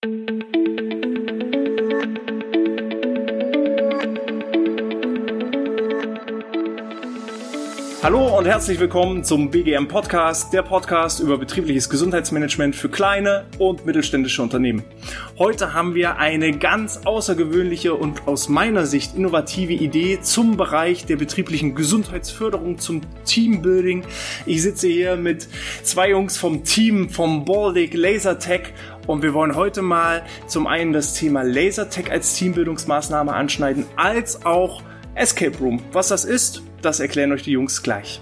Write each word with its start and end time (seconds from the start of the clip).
Hallo 0.00 0.14
und 8.38 8.46
herzlich 8.46 8.78
willkommen 8.78 9.24
zum 9.24 9.50
BGM 9.50 9.88
Podcast, 9.88 10.52
der 10.52 10.62
Podcast 10.62 11.18
über 11.18 11.36
betriebliches 11.36 11.90
Gesundheitsmanagement 11.90 12.76
für 12.76 12.88
kleine 12.88 13.46
und 13.58 13.86
mittelständische 13.86 14.40
Unternehmen. 14.40 14.84
Heute 15.36 15.74
haben 15.74 15.96
wir 15.96 16.18
eine 16.18 16.56
ganz 16.56 17.00
außergewöhnliche 17.04 17.94
und 17.94 18.28
aus 18.28 18.48
meiner 18.48 18.86
Sicht 18.86 19.16
innovative 19.16 19.72
Idee 19.72 20.20
zum 20.22 20.56
Bereich 20.56 21.06
der 21.06 21.16
betrieblichen 21.16 21.74
Gesundheitsförderung, 21.74 22.78
zum 22.78 23.00
Teambuilding. 23.24 24.04
Ich 24.46 24.62
sitze 24.62 24.86
hier 24.86 25.16
mit 25.16 25.48
zwei 25.82 26.10
Jungs 26.10 26.36
vom 26.36 26.62
Team 26.62 27.10
vom 27.10 27.44
Baltic 27.44 27.94
Lasertech 27.94 28.74
und 29.08 29.22
wir 29.22 29.32
wollen 29.34 29.56
heute 29.56 29.82
mal 29.82 30.22
zum 30.46 30.66
einen 30.66 30.92
das 30.92 31.14
Thema 31.14 31.42
Lasertech 31.42 32.12
als 32.12 32.34
Teambildungsmaßnahme 32.36 33.32
anschneiden, 33.32 33.86
als 33.96 34.44
auch 34.44 34.82
Escape 35.14 35.56
Room. 35.58 35.82
Was 35.92 36.08
das 36.08 36.24
ist, 36.24 36.62
das 36.82 37.00
erklären 37.00 37.32
euch 37.32 37.42
die 37.42 37.52
Jungs 37.52 37.82
gleich. 37.82 38.20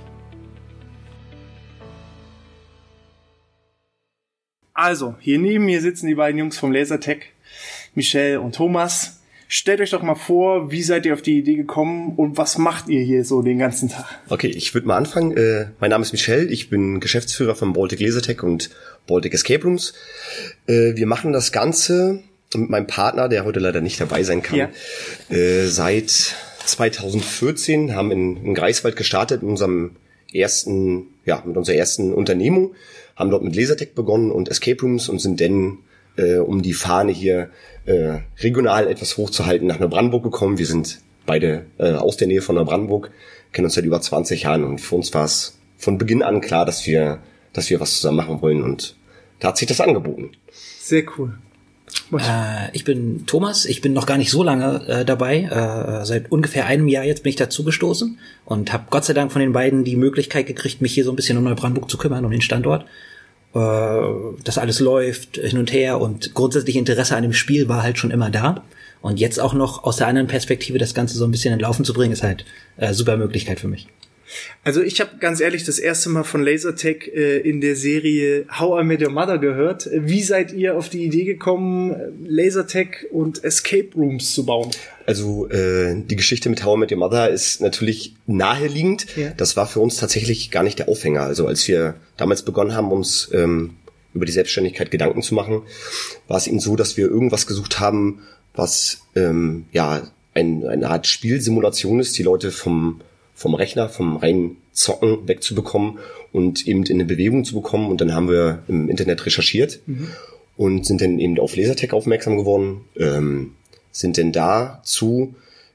Also, 4.73 5.16
hier 5.19 5.38
neben 5.38 5.64
mir 5.64 5.80
sitzen 5.80 6.06
die 6.06 6.14
beiden 6.14 6.38
Jungs 6.38 6.56
vom 6.56 6.70
Lasertech, 6.70 7.33
Michelle 7.95 8.41
und 8.41 8.55
Thomas. 8.55 9.16
Stellt 9.48 9.80
euch 9.80 9.91
doch 9.91 10.02
mal 10.02 10.16
vor, 10.16 10.73
wie 10.73 10.82
seid 10.82 11.06
ihr 11.06 11.14
auf 11.14 11.23
die 11.23 11.38
Idee 11.38 11.55
gekommen 11.55 12.14
und 12.16 12.36
was 12.36 12.59
macht 12.59 12.88
ihr 12.88 13.00
hier 13.00 13.24
so 13.24 13.42
den 13.42 13.59
ganzen 13.59 13.88
Tag? 13.88 14.05
Okay, 14.28 14.48
ich 14.48 14.74
würde 14.74 14.88
mal 14.88 14.96
anfangen. 14.96 15.36
Äh, 15.36 15.69
mein 15.78 15.91
Name 15.91 16.02
ist 16.02 16.12
Michelle, 16.12 16.46
ich 16.46 16.69
bin 16.69 16.98
Geschäftsführer 16.98 17.55
von 17.55 17.72
Baltic 17.72 18.00
Lasertech 18.00 18.42
und 18.42 18.70
Baltic 19.06 19.34
Escape 19.34 19.62
Rooms. 19.62 19.95
Äh, 20.66 20.96
wir 20.96 21.06
machen 21.06 21.32
das 21.32 21.52
Ganze 21.52 22.24
mit 22.55 22.70
meinem 22.70 22.88
Partner, 22.88 23.28
der 23.28 23.45
heute 23.45 23.60
leider 23.60 23.80
nicht 23.80 24.00
dabei 24.00 24.24
sein 24.24 24.42
kann, 24.42 24.56
ja. 24.59 24.69
äh, 25.30 25.66
seit 25.66 26.34
2014, 26.64 27.94
haben 27.94 28.10
in, 28.10 28.44
in 28.44 28.55
Greifswald 28.55 28.97
gestartet 28.97 29.42
in 29.42 29.48
unserem 29.48 29.92
ersten, 30.33 31.06
ja, 31.25 31.42
mit 31.47 31.56
unserer 31.56 31.77
ersten 31.77 32.12
Unternehmung, 32.12 32.75
haben 33.14 33.31
dort 33.31 33.44
mit 33.44 33.55
Lasertech 33.55 33.94
begonnen 33.94 34.33
und 34.33 34.48
Escape 34.48 34.81
Rooms 34.83 35.08
und 35.08 35.20
sind 35.20 35.41
dann, 35.41 35.78
äh, 36.16 36.36
um 36.38 36.62
die 36.62 36.75
Fahne 36.75 37.12
hier 37.12 37.50
äh, 37.87 38.19
regional 38.41 38.89
etwas 38.89 39.17
hochzuhalten, 39.17 39.67
nach 39.67 39.79
Neubrandenburg 39.79 40.25
gekommen. 40.25 40.59
Wir 40.59 40.67
sind 40.67 41.01
beide 41.25 41.67
äh, 41.79 41.93
aus 41.93 42.17
der 42.17 42.28
Nähe 42.28 42.43
von 42.43 42.56
Neubrandenburg, 42.56 43.11
kennen 43.53 43.67
uns 43.67 43.75
seit 43.75 43.84
über 43.84 44.01
20 44.01 44.43
Jahren 44.43 44.65
und 44.65 44.81
für 44.81 44.95
uns 44.95 45.12
war 45.15 45.25
es 45.25 45.59
von 45.78 45.98
Beginn 45.98 46.23
an 46.23 46.41
klar, 46.41 46.65
dass 46.65 46.87
wir, 46.87 47.20
dass 47.53 47.70
wir 47.70 47.81
was 47.81 47.97
zusammen 47.97 48.19
machen 48.19 48.43
wollen 48.43 48.62
und 48.62 48.97
da 49.41 49.48
hat 49.48 49.59
sich 49.59 49.69
das 49.69 49.81
angeboten. 49.81 50.31
Sehr 50.81 51.05
cool. 51.19 51.34
Äh, 52.12 52.70
ich 52.73 52.84
bin 52.84 53.27
Thomas, 53.27 53.65
ich 53.65 53.81
bin 53.81 53.93
noch 53.93 54.06
gar 54.06 54.19
nicht 54.19 54.31
so 54.31 54.43
lange 54.43 54.87
äh, 54.87 55.05
dabei. 55.05 55.43
Äh, 55.43 56.05
seit 56.05 56.31
ungefähr 56.31 56.67
einem 56.67 56.89
Jahr 56.89 57.05
jetzt 57.05 57.23
bin 57.23 57.31
ich 57.31 57.37
dazu 57.37 57.65
gestoßen 57.65 58.19
und 58.45 58.73
habe 58.73 58.84
Gott 58.91 59.05
sei 59.05 59.12
Dank 59.12 59.33
von 59.33 59.41
den 59.41 59.53
beiden 59.53 59.84
die 59.84 59.97
Möglichkeit 59.97 60.47
gekriegt, 60.47 60.81
mich 60.81 60.95
hier 60.95 61.05
so 61.05 61.12
ein 61.12 61.17
bisschen 61.17 61.39
um 61.39 61.45
Neubrandenburg 61.45 61.91
zu 61.91 61.98
kümmern, 61.98 62.25
um 62.25 62.31
den 62.31 62.41
Standort. 62.43 62.87
Äh, 63.57 64.37
das 64.45 64.59
alles 64.59 64.81
läuft 64.81 65.37
hin 65.39 65.59
und 65.59 65.73
her 65.73 66.01
und 66.01 66.35
grundsätzlich 66.35 66.77
Interesse 66.77 67.17
an 67.17 67.23
dem 67.23 67.33
Spiel 67.33 67.69
war 67.69 67.83
halt 67.83 67.99
schon 67.99 68.11
immer 68.11 68.31
da. 68.31 68.62
Und 69.01 69.19
jetzt 69.19 69.41
auch 69.41 69.55
noch 69.55 69.85
aus 69.85 69.97
der 69.97 70.09
anderen 70.09 70.27
Perspektive 70.27 70.79
das 70.79 70.95
Ganze 70.95 71.17
so 71.17 71.25
ein 71.25 71.31
bisschen 71.31 71.55
in 71.55 71.61
Laufen 71.61 71.84
zu 71.84 71.95
bringen, 71.95 72.12
ist 72.12 72.23
halt 72.23 72.45
äh, 72.77 72.93
super 72.93 73.17
Möglichkeit 73.17 73.61
für 73.61 73.69
mich. 73.69 73.87
Also 74.64 74.82
ich 74.82 75.00
habe 75.00 75.19
ganz 75.19 75.41
ehrlich 75.41 75.64
das 75.64 75.78
erste 75.78 76.08
Mal 76.08 76.24
von 76.24 76.42
Lasertech 76.42 77.12
äh, 77.14 77.38
in 77.38 77.60
der 77.60 77.77
Serie 77.77 78.46
How 78.58 78.82
I 78.82 78.84
Met 78.84 79.02
Your 79.02 79.10
Mother 79.10 79.38
gehört. 79.38 79.88
Wie 79.92 80.22
seid 80.22 80.52
ihr 80.52 80.77
auf 80.77 80.88
die 80.88 81.05
Idee 81.05 81.24
gekommen, 81.24 81.94
Lasertech 82.24 83.06
und 83.10 83.44
Escape 83.44 83.91
Rooms 83.94 84.34
zu 84.34 84.44
bauen? 84.44 84.70
Also 85.06 85.48
äh, 85.48 85.94
die 86.02 86.16
Geschichte 86.16 86.48
mit 86.48 86.64
How 86.64 86.77
I 86.77 86.80
Met 86.80 86.92
Your 86.92 86.98
Mother 86.98 87.30
ist 87.30 87.60
natürlich 87.60 88.14
naheliegend. 88.27 89.06
Ja. 89.16 89.30
Das 89.36 89.56
war 89.56 89.66
für 89.66 89.81
uns 89.81 89.97
tatsächlich 89.97 90.50
gar 90.50 90.62
nicht 90.62 90.78
der 90.78 90.88
Aufhänger. 90.88 91.22
Also 91.22 91.47
als 91.47 91.66
wir 91.69 91.94
damals 92.16 92.42
begonnen 92.42 92.75
haben, 92.75 92.91
uns 92.91 93.31
ähm, 93.32 93.76
über 94.15 94.26
die 94.26 94.32
Selbstständigkeit 94.32 94.91
Gedanken 94.91 95.22
zu 95.22 95.34
machen, 95.34 95.62
war 96.26 96.38
es 96.38 96.47
eben 96.47 96.59
so, 96.59 96.75
dass 96.75 96.97
wir 96.97 97.06
irgendwas 97.06 97.47
gesucht 97.47 97.78
haben, 97.78 98.22
was 98.54 99.03
ähm, 99.15 99.66
ja 99.72 100.10
ein, 100.34 100.65
eine 100.66 100.91
Art 100.91 101.06
Spielsimulation 101.06 102.00
ist, 102.00 102.19
die 102.19 102.22
Leute 102.22 102.50
vom 102.50 103.00
vom 103.36 103.54
Rechner, 103.54 103.88
vom 103.88 104.16
reinen 104.16 104.56
Zocken 104.72 105.28
wegzubekommen 105.28 105.98
und 106.32 106.66
eben 106.66 106.84
in 106.84 106.97
eine 106.97 107.04
Bewegung 107.04 107.44
zu 107.44 107.54
bekommen. 107.54 107.91
Und 107.91 108.00
dann 108.00 108.14
haben 108.14 108.28
wir 108.28 108.62
im 108.66 108.88
Internet 108.88 109.24
recherchiert 109.26 109.80
mhm. 109.86 110.10
und 110.56 110.86
sind 110.86 111.02
dann 111.02 111.20
eben 111.20 111.38
auf 111.38 111.54
Lasertech 111.54 111.92
aufmerksam 111.92 112.38
geworden, 112.38 112.80
ähm, 112.98 113.52
sind 113.92 114.16
denn 114.16 114.32
dazu 114.32 115.34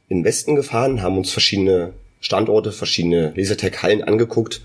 in 0.10 0.20
den 0.20 0.26
Westen 0.26 0.56
gefahren, 0.56 1.02
haben 1.02 1.18
uns 1.18 1.32
verschiedene 1.32 1.94
Standorte, 2.20 2.72
verschiedene 2.72 3.32
Lasertech-Hallen 3.36 4.04
angeguckt 4.04 4.62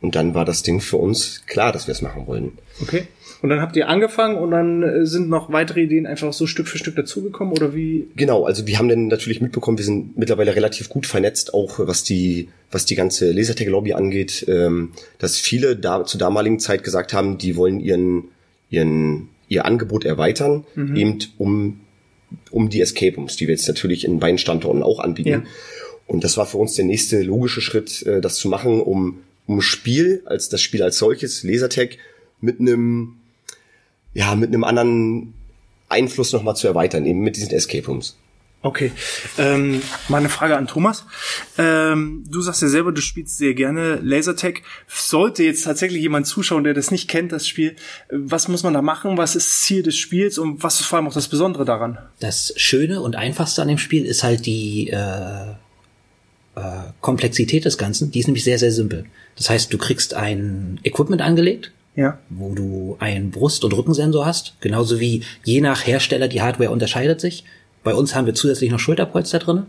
und 0.00 0.14
dann 0.14 0.34
war 0.34 0.44
das 0.44 0.62
Ding 0.62 0.80
für 0.80 0.96
uns 0.96 1.46
klar, 1.46 1.72
dass 1.72 1.86
wir 1.86 1.92
es 1.92 2.02
machen 2.02 2.26
wollen. 2.26 2.58
Okay. 2.82 3.06
Und 3.42 3.48
dann 3.48 3.60
habt 3.60 3.74
ihr 3.76 3.88
angefangen 3.88 4.36
und 4.36 4.50
dann 4.50 4.82
äh, 4.82 5.06
sind 5.06 5.28
noch 5.28 5.50
weitere 5.50 5.82
Ideen 5.82 6.06
einfach 6.06 6.32
so 6.32 6.46
Stück 6.46 6.68
für 6.68 6.78
Stück 6.78 6.96
dazugekommen 6.96 7.54
oder 7.54 7.74
wie? 7.74 8.06
Genau, 8.14 8.44
also 8.44 8.66
wir 8.66 8.78
haben 8.78 8.88
dann 8.88 9.08
natürlich 9.08 9.40
mitbekommen, 9.40 9.78
wir 9.78 9.84
sind 9.84 10.18
mittlerweile 10.18 10.54
relativ 10.54 10.88
gut 10.88 11.06
vernetzt, 11.06 11.54
auch 11.54 11.78
was 11.78 12.04
die, 12.04 12.48
was 12.70 12.84
die 12.84 12.96
ganze 12.96 13.32
Lasertech-Lobby 13.32 13.94
angeht, 13.94 14.44
ähm, 14.48 14.92
dass 15.18 15.38
viele 15.38 15.76
da 15.76 16.04
zur 16.04 16.20
damaligen 16.20 16.58
Zeit 16.58 16.84
gesagt 16.84 17.14
haben, 17.14 17.38
die 17.38 17.56
wollen 17.56 17.80
ihren, 17.80 18.24
ihren, 18.68 19.28
ihr 19.48 19.64
Angebot 19.64 20.04
erweitern, 20.04 20.64
mhm. 20.74 20.96
eben 20.96 21.18
um, 21.38 21.80
um 22.50 22.68
die 22.68 22.82
Escape 22.82 23.16
Rooms, 23.16 23.36
die 23.36 23.46
wir 23.46 23.54
jetzt 23.54 23.68
natürlich 23.68 24.04
in 24.04 24.20
beiden 24.20 24.38
Standorten 24.38 24.82
auch 24.82 25.00
anbieten. 25.00 25.28
Ja. 25.28 25.42
Und 26.06 26.24
das 26.24 26.36
war 26.36 26.44
für 26.44 26.58
uns 26.58 26.74
der 26.74 26.84
nächste 26.84 27.22
logische 27.22 27.62
Schritt, 27.62 28.04
äh, 28.04 28.20
das 28.20 28.36
zu 28.36 28.48
machen, 28.48 28.82
um, 28.82 29.20
um 29.46 29.62
Spiel 29.62 30.22
als 30.26 30.50
das 30.50 30.60
Spiel 30.60 30.82
als 30.82 30.98
solches, 30.98 31.42
Lasertech, 31.42 31.98
mit 32.42 32.60
einem 32.60 33.19
ja, 34.14 34.34
mit 34.34 34.48
einem 34.48 34.64
anderen 34.64 35.34
Einfluss 35.88 36.32
nochmal 36.32 36.56
zu 36.56 36.66
erweitern, 36.66 37.06
eben 37.06 37.20
mit 37.20 37.36
diesen 37.36 37.50
Escape 37.50 37.86
Rooms. 37.86 38.16
Okay. 38.62 38.92
Ähm, 39.38 39.80
meine 40.08 40.28
Frage 40.28 40.58
an 40.58 40.66
Thomas. 40.66 41.06
Ähm, 41.56 42.24
du 42.28 42.42
sagst 42.42 42.60
ja 42.60 42.68
selber, 42.68 42.92
du 42.92 43.00
spielst 43.00 43.38
sehr 43.38 43.54
gerne 43.54 43.96
Lasertag. 44.02 44.60
Sollte 44.86 45.44
jetzt 45.44 45.64
tatsächlich 45.64 46.02
jemand 46.02 46.26
zuschauen, 46.26 46.64
der 46.64 46.74
das 46.74 46.90
nicht 46.90 47.08
kennt, 47.08 47.32
das 47.32 47.48
Spiel, 47.48 47.74
was 48.10 48.48
muss 48.48 48.62
man 48.62 48.74
da 48.74 48.82
machen? 48.82 49.16
Was 49.16 49.34
ist 49.34 49.62
Ziel 49.62 49.82
des 49.82 49.96
Spiels 49.96 50.36
und 50.36 50.62
was 50.62 50.78
ist 50.78 50.86
vor 50.86 50.98
allem 50.98 51.08
auch 51.08 51.14
das 51.14 51.28
Besondere 51.28 51.64
daran? 51.64 51.98
Das 52.18 52.52
Schöne 52.56 53.00
und 53.00 53.16
Einfachste 53.16 53.62
an 53.62 53.68
dem 53.68 53.78
Spiel 53.78 54.04
ist 54.04 54.24
halt 54.24 54.44
die 54.44 54.90
äh, 54.90 55.52
äh, 56.56 56.82
Komplexität 57.00 57.64
des 57.64 57.78
Ganzen. 57.78 58.10
Die 58.10 58.20
ist 58.20 58.26
nämlich 58.26 58.44
sehr, 58.44 58.58
sehr 58.58 58.72
simpel. 58.72 59.06
Das 59.36 59.48
heißt, 59.48 59.72
du 59.72 59.78
kriegst 59.78 60.12
ein 60.12 60.80
Equipment 60.82 61.22
angelegt, 61.22 61.72
ja. 62.00 62.18
wo 62.30 62.54
du 62.54 62.96
einen 62.98 63.30
Brust- 63.30 63.62
und 63.62 63.74
Rückensensor 63.74 64.24
hast, 64.24 64.54
genauso 64.60 65.00
wie 65.00 65.22
je 65.44 65.60
nach 65.60 65.86
Hersteller 65.86 66.28
die 66.28 66.40
Hardware 66.40 66.70
unterscheidet 66.70 67.20
sich. 67.20 67.44
Bei 67.84 67.94
uns 67.94 68.14
haben 68.14 68.24
wir 68.24 68.34
zusätzlich 68.34 68.70
noch 68.70 68.78
Schulterpolster 68.78 69.38
drin 69.38 69.66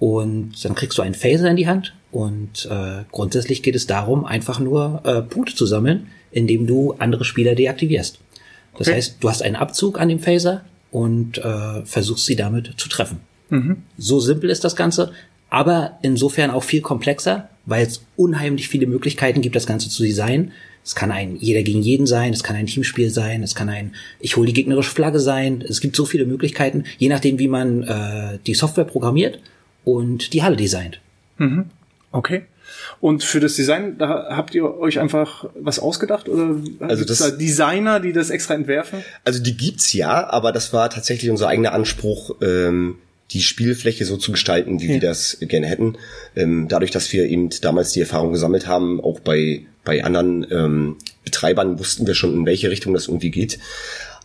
und 0.00 0.64
dann 0.64 0.74
kriegst 0.74 0.98
du 0.98 1.02
einen 1.02 1.14
Phaser 1.14 1.48
in 1.48 1.56
die 1.56 1.68
Hand 1.68 1.94
und 2.10 2.68
äh, 2.68 3.04
grundsätzlich 3.12 3.62
geht 3.62 3.76
es 3.76 3.86
darum, 3.86 4.24
einfach 4.24 4.58
nur 4.58 5.02
äh, 5.04 5.22
Punkte 5.22 5.54
zu 5.54 5.64
sammeln, 5.64 6.08
indem 6.32 6.66
du 6.66 6.94
andere 6.98 7.24
Spieler 7.24 7.54
deaktivierst. 7.54 8.18
Das 8.76 8.88
okay. 8.88 8.96
heißt, 8.96 9.16
du 9.20 9.28
hast 9.28 9.42
einen 9.42 9.54
Abzug 9.54 10.00
an 10.00 10.08
dem 10.08 10.18
Phaser 10.18 10.64
und 10.90 11.38
äh, 11.38 11.84
versuchst 11.84 12.26
sie 12.26 12.34
damit 12.34 12.74
zu 12.78 12.88
treffen. 12.88 13.20
Mhm. 13.50 13.82
So 13.96 14.18
simpel 14.18 14.50
ist 14.50 14.64
das 14.64 14.74
Ganze, 14.74 15.12
aber 15.50 15.98
insofern 16.02 16.50
auch 16.50 16.64
viel 16.64 16.80
komplexer, 16.80 17.48
weil 17.64 17.86
es 17.86 18.02
unheimlich 18.16 18.68
viele 18.68 18.88
Möglichkeiten 18.88 19.40
gibt, 19.40 19.54
das 19.54 19.66
Ganze 19.66 19.88
zu 19.88 20.02
designen. 20.02 20.50
Es 20.84 20.94
kann 20.94 21.10
ein 21.10 21.36
jeder 21.36 21.62
gegen 21.62 21.80
jeden 21.80 22.06
sein, 22.06 22.32
es 22.32 22.42
kann 22.42 22.56
ein 22.56 22.66
Teamspiel 22.66 23.08
sein, 23.08 23.42
es 23.42 23.54
kann 23.54 23.70
ein 23.70 23.94
ich 24.20 24.36
hole 24.36 24.46
die 24.46 24.52
gegnerische 24.52 24.90
Flagge 24.90 25.18
sein. 25.18 25.64
Es 25.66 25.80
gibt 25.80 25.96
so 25.96 26.04
viele 26.04 26.26
Möglichkeiten, 26.26 26.84
je 26.98 27.08
nachdem, 27.08 27.38
wie 27.38 27.48
man 27.48 27.82
äh, 27.84 28.38
die 28.46 28.54
Software 28.54 28.84
programmiert 28.84 29.40
und 29.84 30.34
die 30.34 30.42
Halle 30.42 30.56
designt. 30.56 31.00
Mhm. 31.38 31.66
Okay. 32.12 32.42
Und 33.00 33.22
für 33.22 33.40
das 33.40 33.54
Design, 33.54 33.98
da 33.98 34.28
habt 34.30 34.54
ihr 34.54 34.78
euch 34.78 34.98
einfach 34.98 35.46
was 35.60 35.78
ausgedacht 35.78 36.28
oder 36.28 36.56
also 36.80 37.04
das, 37.04 37.18
da 37.18 37.30
Designer, 37.30 38.00
die 38.00 38.12
das 38.12 38.30
extra 38.30 38.54
entwerfen? 38.54 39.04
Also 39.24 39.42
die 39.42 39.56
gibt's 39.56 39.92
ja, 39.92 40.28
aber 40.28 40.52
das 40.52 40.72
war 40.72 40.90
tatsächlich 40.90 41.30
unser 41.30 41.48
eigener 41.48 41.72
Anspruch, 41.72 42.36
ähm, 42.40 42.96
die 43.30 43.42
Spielfläche 43.42 44.04
so 44.04 44.16
zu 44.16 44.32
gestalten, 44.32 44.80
wie 44.80 44.86
ja. 44.86 44.92
wir 44.94 45.00
das 45.00 45.38
gerne 45.40 45.66
hätten. 45.66 45.96
Ähm, 46.36 46.68
dadurch, 46.68 46.90
dass 46.90 47.12
wir 47.12 47.26
eben 47.26 47.50
damals 47.60 47.92
die 47.92 48.00
Erfahrung 48.00 48.32
gesammelt 48.32 48.66
haben, 48.66 49.00
auch 49.00 49.20
bei 49.20 49.66
bei 49.84 50.02
anderen 50.02 50.46
ähm, 50.50 50.96
Betreibern 51.24 51.78
wussten 51.78 52.06
wir 52.06 52.14
schon, 52.14 52.34
in 52.34 52.46
welche 52.46 52.70
Richtung 52.70 52.94
das 52.94 53.06
irgendwie 53.06 53.30
geht. 53.30 53.58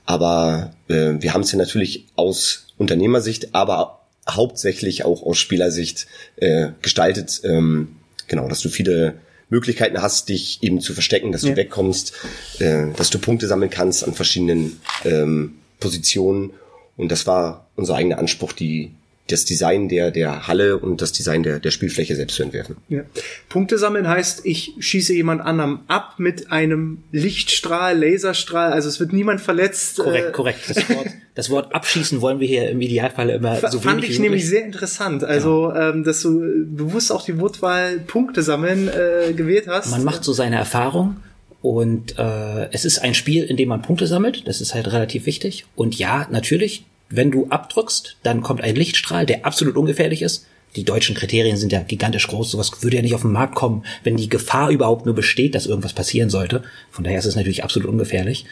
Aber 0.06 0.74
äh, 0.88 1.14
wir 1.20 1.34
haben 1.34 1.42
es 1.42 1.52
ja 1.52 1.58
natürlich 1.58 2.08
aus 2.16 2.68
Unternehmersicht, 2.78 3.54
aber 3.54 4.00
hauptsächlich 4.28 5.06
auch 5.06 5.22
aus 5.24 5.38
Spielersicht 5.38 6.08
äh, 6.38 6.70
gestaltet. 6.82 7.42
Ähm, 7.44 7.98
genau, 8.28 8.48
dass 8.48 8.62
du 8.62 8.70
viele 8.70 9.16
Möglichkeiten 9.50 10.02
hast, 10.02 10.30
dich 10.30 10.60
eben 10.62 10.80
zu 10.80 10.94
verstecken, 10.94 11.32
dass 11.32 11.44
ja. 11.44 11.52
du 11.52 11.58
wegkommst, 11.58 12.14
äh, 12.60 12.86
dass 12.96 13.10
du 13.10 13.20
Punkte 13.20 13.48
sammeln 13.48 13.70
kannst 13.70 14.04
an 14.04 14.14
verschiedenen 14.14 14.80
ähm, 15.04 15.56
Positionen. 15.80 16.52
Und 17.00 17.14
das 17.14 17.26
war 17.26 17.68
unser 17.78 17.96
eigener 17.96 18.18
Anspruch, 18.18 18.52
die 18.52 18.92
das 19.28 19.46
Design 19.46 19.88
der, 19.88 20.12
der 20.12 20.48
Halle 20.48 20.78
und 20.78 21.02
das 21.02 21.14
Design 21.14 21.44
der, 21.44 21.60
der 21.60 21.72
Spielfläche 21.72 22.16
selbst 22.16 22.36
zu 22.36 22.44
entwerfen. 22.44 22.76
Ja. 22.90 23.04
Punkte 23.48 23.78
sammeln 23.78 24.08
heißt, 24.08 24.42
ich 24.44 24.74
schieße 24.80 25.14
jemand 25.14 25.40
anderem 25.42 25.82
ab 25.88 26.16
mit 26.18 26.52
einem 26.52 27.04
Lichtstrahl, 27.12 27.98
Laserstrahl, 27.98 28.74
also 28.74 28.90
es 28.90 29.00
wird 29.00 29.14
niemand 29.14 29.40
verletzt. 29.40 29.98
Korrekt, 29.98 30.30
äh, 30.30 30.32
korrekt. 30.32 30.60
Das 30.68 30.90
Wort, 30.90 31.08
das 31.36 31.50
Wort 31.50 31.76
abschießen 31.76 32.20
wollen 32.20 32.42
wir 32.42 32.48
hier 32.48 32.70
im 32.70 32.82
Idealfall 32.82 33.30
immer 33.30 33.56
so 33.70 33.80
Fand 33.80 34.04
ich 34.04 34.20
nämlich 34.20 34.46
sehr 34.46 34.66
interessant, 34.66 35.24
also 35.24 35.70
ja. 35.70 35.92
ähm, 35.92 36.04
dass 36.04 36.22
du 36.22 36.66
bewusst 36.66 37.14
auch 37.14 37.24
die 37.24 37.40
Wortwahl 37.40 38.00
Punkte 38.00 38.42
sammeln 38.42 38.90
äh, 38.90 39.32
gewählt 39.34 39.68
hast. 39.68 39.92
Man 39.92 40.04
macht 40.04 40.26
so 40.26 40.34
seine 40.34 40.58
Erfahrung 40.58 41.18
und 41.62 42.18
äh, 42.18 42.72
es 42.72 42.86
ist 42.86 43.00
ein 43.00 43.14
Spiel, 43.14 43.44
in 43.44 43.58
dem 43.58 43.70
man 43.70 43.82
Punkte 43.82 44.08
sammelt, 44.08 44.48
das 44.48 44.62
ist 44.62 44.74
halt 44.74 44.92
relativ 44.92 45.26
wichtig. 45.26 45.66
Und 45.76 45.98
ja, 45.98 46.28
natürlich, 46.32 46.86
wenn 47.10 47.32
du 47.32 47.48
abdrückst, 47.50 48.18
dann 48.24 48.42
kommt 48.42 48.62
ein 48.62 48.76
Lichtstrahl, 48.76 49.26
der 49.26 49.46
absolut 49.46 49.76
ungefährlich 49.76 50.22
ist. 50.22 50.46
Die 50.76 50.84
deutschen 50.84 51.16
Kriterien 51.16 51.58
sind 51.58 51.72
ja 51.72 51.82
gigantisch 51.82 52.28
groß. 52.28 52.52
Sowas 52.52 52.84
würde 52.84 52.98
ja 52.98 53.02
nicht 53.02 53.16
auf 53.16 53.24
den 53.24 53.32
Markt 53.32 53.56
kommen, 53.56 53.84
wenn 54.04 54.18
die 54.18 54.30
Gefahr 54.30 54.70
überhaupt 54.70 55.06
nur 55.06 55.16
besteht, 55.16 55.56
dass 55.56 55.66
irgendwas 55.66 55.94
passieren 55.94 56.30
sollte. 56.30 56.64
Von 56.92 57.04
daher 57.04 57.18
ist 57.18 57.26
es 57.26 57.36
natürlich 57.36 57.64
absolut 57.64 57.90
ungefährlich. 57.90 58.46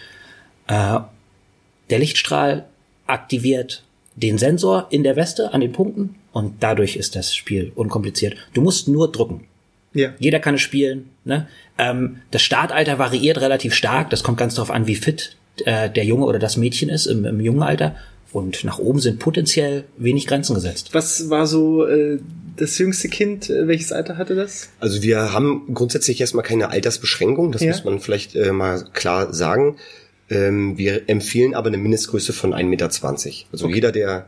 Äh, 0.67 0.99
der 1.89 1.99
Lichtstrahl 1.99 2.65
aktiviert 3.05 3.83
den 4.15 4.39
Sensor 4.39 4.87
in 4.89 5.03
der 5.03 5.15
Weste 5.15 5.53
an 5.53 5.61
den 5.61 5.71
Punkten 5.71 6.15
und 6.31 6.55
dadurch 6.59 6.95
ist 6.95 7.15
das 7.15 7.35
Spiel 7.35 7.71
unkompliziert. 7.75 8.35
Du 8.53 8.61
musst 8.61 8.87
nur 8.87 9.11
drücken. 9.11 9.45
Ja. 9.93 10.13
Jeder 10.19 10.39
kann 10.39 10.55
es 10.55 10.61
spielen. 10.61 11.09
Ne? 11.23 11.47
Ähm, 11.77 12.17
das 12.31 12.41
Startalter 12.41 12.97
variiert 12.97 13.39
relativ 13.39 13.73
stark. 13.75 14.09
Das 14.09 14.23
kommt 14.23 14.37
ganz 14.37 14.55
darauf 14.55 14.71
an, 14.71 14.87
wie 14.87 14.95
fit 14.95 15.35
äh, 15.65 15.89
der 15.89 16.03
Junge 16.03 16.25
oder 16.25 16.39
das 16.39 16.57
Mädchen 16.57 16.89
ist 16.89 17.05
im, 17.05 17.25
im 17.25 17.39
jungen 17.39 17.63
Alter. 17.63 17.95
Und 18.31 18.63
nach 18.63 18.77
oben 18.79 18.99
sind 18.99 19.19
potenziell 19.19 19.85
wenig 19.97 20.27
Grenzen 20.27 20.53
gesetzt. 20.53 20.89
Was 20.91 21.29
war 21.29 21.47
so 21.47 21.85
äh, 21.85 22.19
das 22.57 22.77
jüngste 22.77 23.07
Kind? 23.07 23.49
Äh, 23.49 23.67
welches 23.67 23.91
Alter 23.91 24.17
hatte 24.17 24.35
das? 24.35 24.69
Also 24.79 25.01
wir 25.01 25.33
haben 25.33 25.73
grundsätzlich 25.73 26.19
erstmal 26.19 26.43
keine 26.43 26.69
Altersbeschränkung, 26.69 27.51
das 27.51 27.61
ja. 27.61 27.71
muss 27.71 27.83
man 27.85 27.99
vielleicht 27.99 28.35
äh, 28.35 28.51
mal 28.51 28.83
klar 28.93 29.33
sagen. 29.33 29.77
Ähm, 30.29 30.77
wir 30.77 31.09
empfehlen 31.09 31.55
aber 31.55 31.67
eine 31.67 31.77
Mindestgröße 31.77 32.33
von 32.33 32.53
1,20 32.53 32.63
Meter. 32.65 32.89
Also 33.51 33.65
okay. 33.65 33.75
jeder, 33.75 33.91
der 33.91 34.25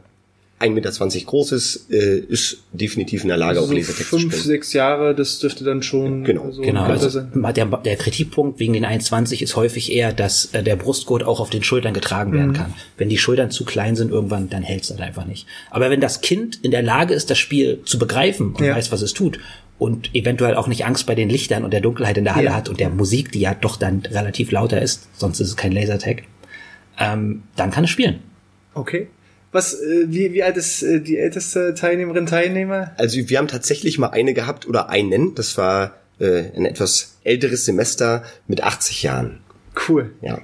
1,20 0.60 0.70
Meter 0.72 1.26
groß 1.26 1.54
ist, 1.54 1.90
äh, 1.90 2.20
ist 2.20 2.64
definitiv 2.74 3.24
in 3.24 3.30
der 3.30 3.38
Lage, 3.38 3.60
also 3.60 3.72
auch 3.72 3.74
Lasertext 3.74 4.10
fünf, 4.10 4.24
zu 4.24 4.30
spielen. 4.30 4.44
sechs 4.44 4.74
Jahre, 4.74 5.16
das 5.16 5.40
dürfte 5.40 5.64
dann 5.64 5.82
schon 5.82 6.26
genau. 6.26 6.52
So 6.52 6.62
genau. 6.62 6.84
Also 6.84 7.22
der, 7.22 7.66
der 7.66 7.96
Kritikpunkt 7.96 8.60
wegen 8.60 8.74
den 8.74 8.86
1,20 8.86 9.42
ist 9.42 9.56
häufig 9.56 9.94
eher, 9.94 10.12
dass 10.12 10.54
äh, 10.54 10.62
der 10.62 10.76
Brustgurt 10.76 11.24
auch 11.24 11.40
auf 11.40 11.50
den 11.50 11.64
Schultern 11.64 11.94
getragen 11.94 12.34
werden 12.34 12.50
mhm. 12.50 12.56
kann. 12.56 12.74
Wenn 12.98 13.08
die 13.08 13.18
Schultern 13.18 13.52
zu 13.52 13.64
klein 13.64 13.96
sind 13.96 14.12
irgendwann, 14.12 14.50
dann 14.50 14.64
hält 14.64 14.84
es 14.84 14.90
halt 14.90 15.02
einfach 15.02 15.26
nicht. 15.26 15.48
Aber 15.70 15.90
wenn 15.90 16.02
das 16.02 16.20
Kind 16.20 16.60
in 16.62 16.72
der 16.72 16.84
Lage 16.84 17.14
ist, 17.14 17.30
das 17.30 17.38
Spiel 17.38 17.82
zu 17.86 17.98
begreifen 17.98 18.54
und 18.54 18.66
ja. 18.66 18.76
weiß, 18.76 18.92
was 18.92 19.02
es 19.02 19.14
tut, 19.14 19.40
und 19.78 20.14
eventuell 20.14 20.56
auch 20.56 20.68
nicht 20.68 20.86
Angst 20.86 21.06
bei 21.06 21.16
den 21.16 21.30
Lichtern 21.30 21.64
und 21.64 21.72
der 21.72 21.80
Dunkelheit 21.80 22.18
in 22.18 22.26
der 22.26 22.36
Halle 22.36 22.48
ja. 22.48 22.54
hat 22.54 22.68
und 22.68 22.82
der 22.82 22.90
Musik, 22.90 23.32
die 23.32 23.40
ja 23.40 23.54
doch 23.54 23.78
dann 23.78 24.02
relativ 24.12 24.52
lauter 24.52 24.82
ist, 24.82 25.08
sonst 25.18 25.40
ist 25.40 25.48
es 25.48 25.56
kein 25.56 25.72
Lasertag, 25.72 26.24
ähm, 27.00 27.44
dann 27.56 27.72
kann 27.72 27.86
es 27.86 27.90
spielen. 27.90 28.20
Okay. 28.74 29.08
Was, 29.52 29.74
äh, 29.74 30.06
wie, 30.08 30.34
wie 30.34 30.44
alt 30.44 30.58
ist 30.58 30.84
äh, 30.84 31.02
die 31.02 31.18
älteste 31.18 31.74
Teilnehmerin, 31.74 32.26
Teilnehmer? 32.26 32.92
Also 32.98 33.18
wir 33.30 33.38
haben 33.38 33.48
tatsächlich 33.48 33.98
mal 33.98 34.10
eine 34.10 34.34
gehabt 34.34 34.68
oder 34.68 34.90
einen. 34.90 35.36
Das 35.36 35.58
war 35.58 35.96
äh, 36.20 36.52
ein 36.56 36.66
etwas 36.66 37.18
älteres 37.24 37.66
Semester 37.66 38.24
mit 38.48 38.62
80 38.62 39.04
Jahren. 39.04 39.40
Cool. 39.88 40.14
Ja. 40.22 40.42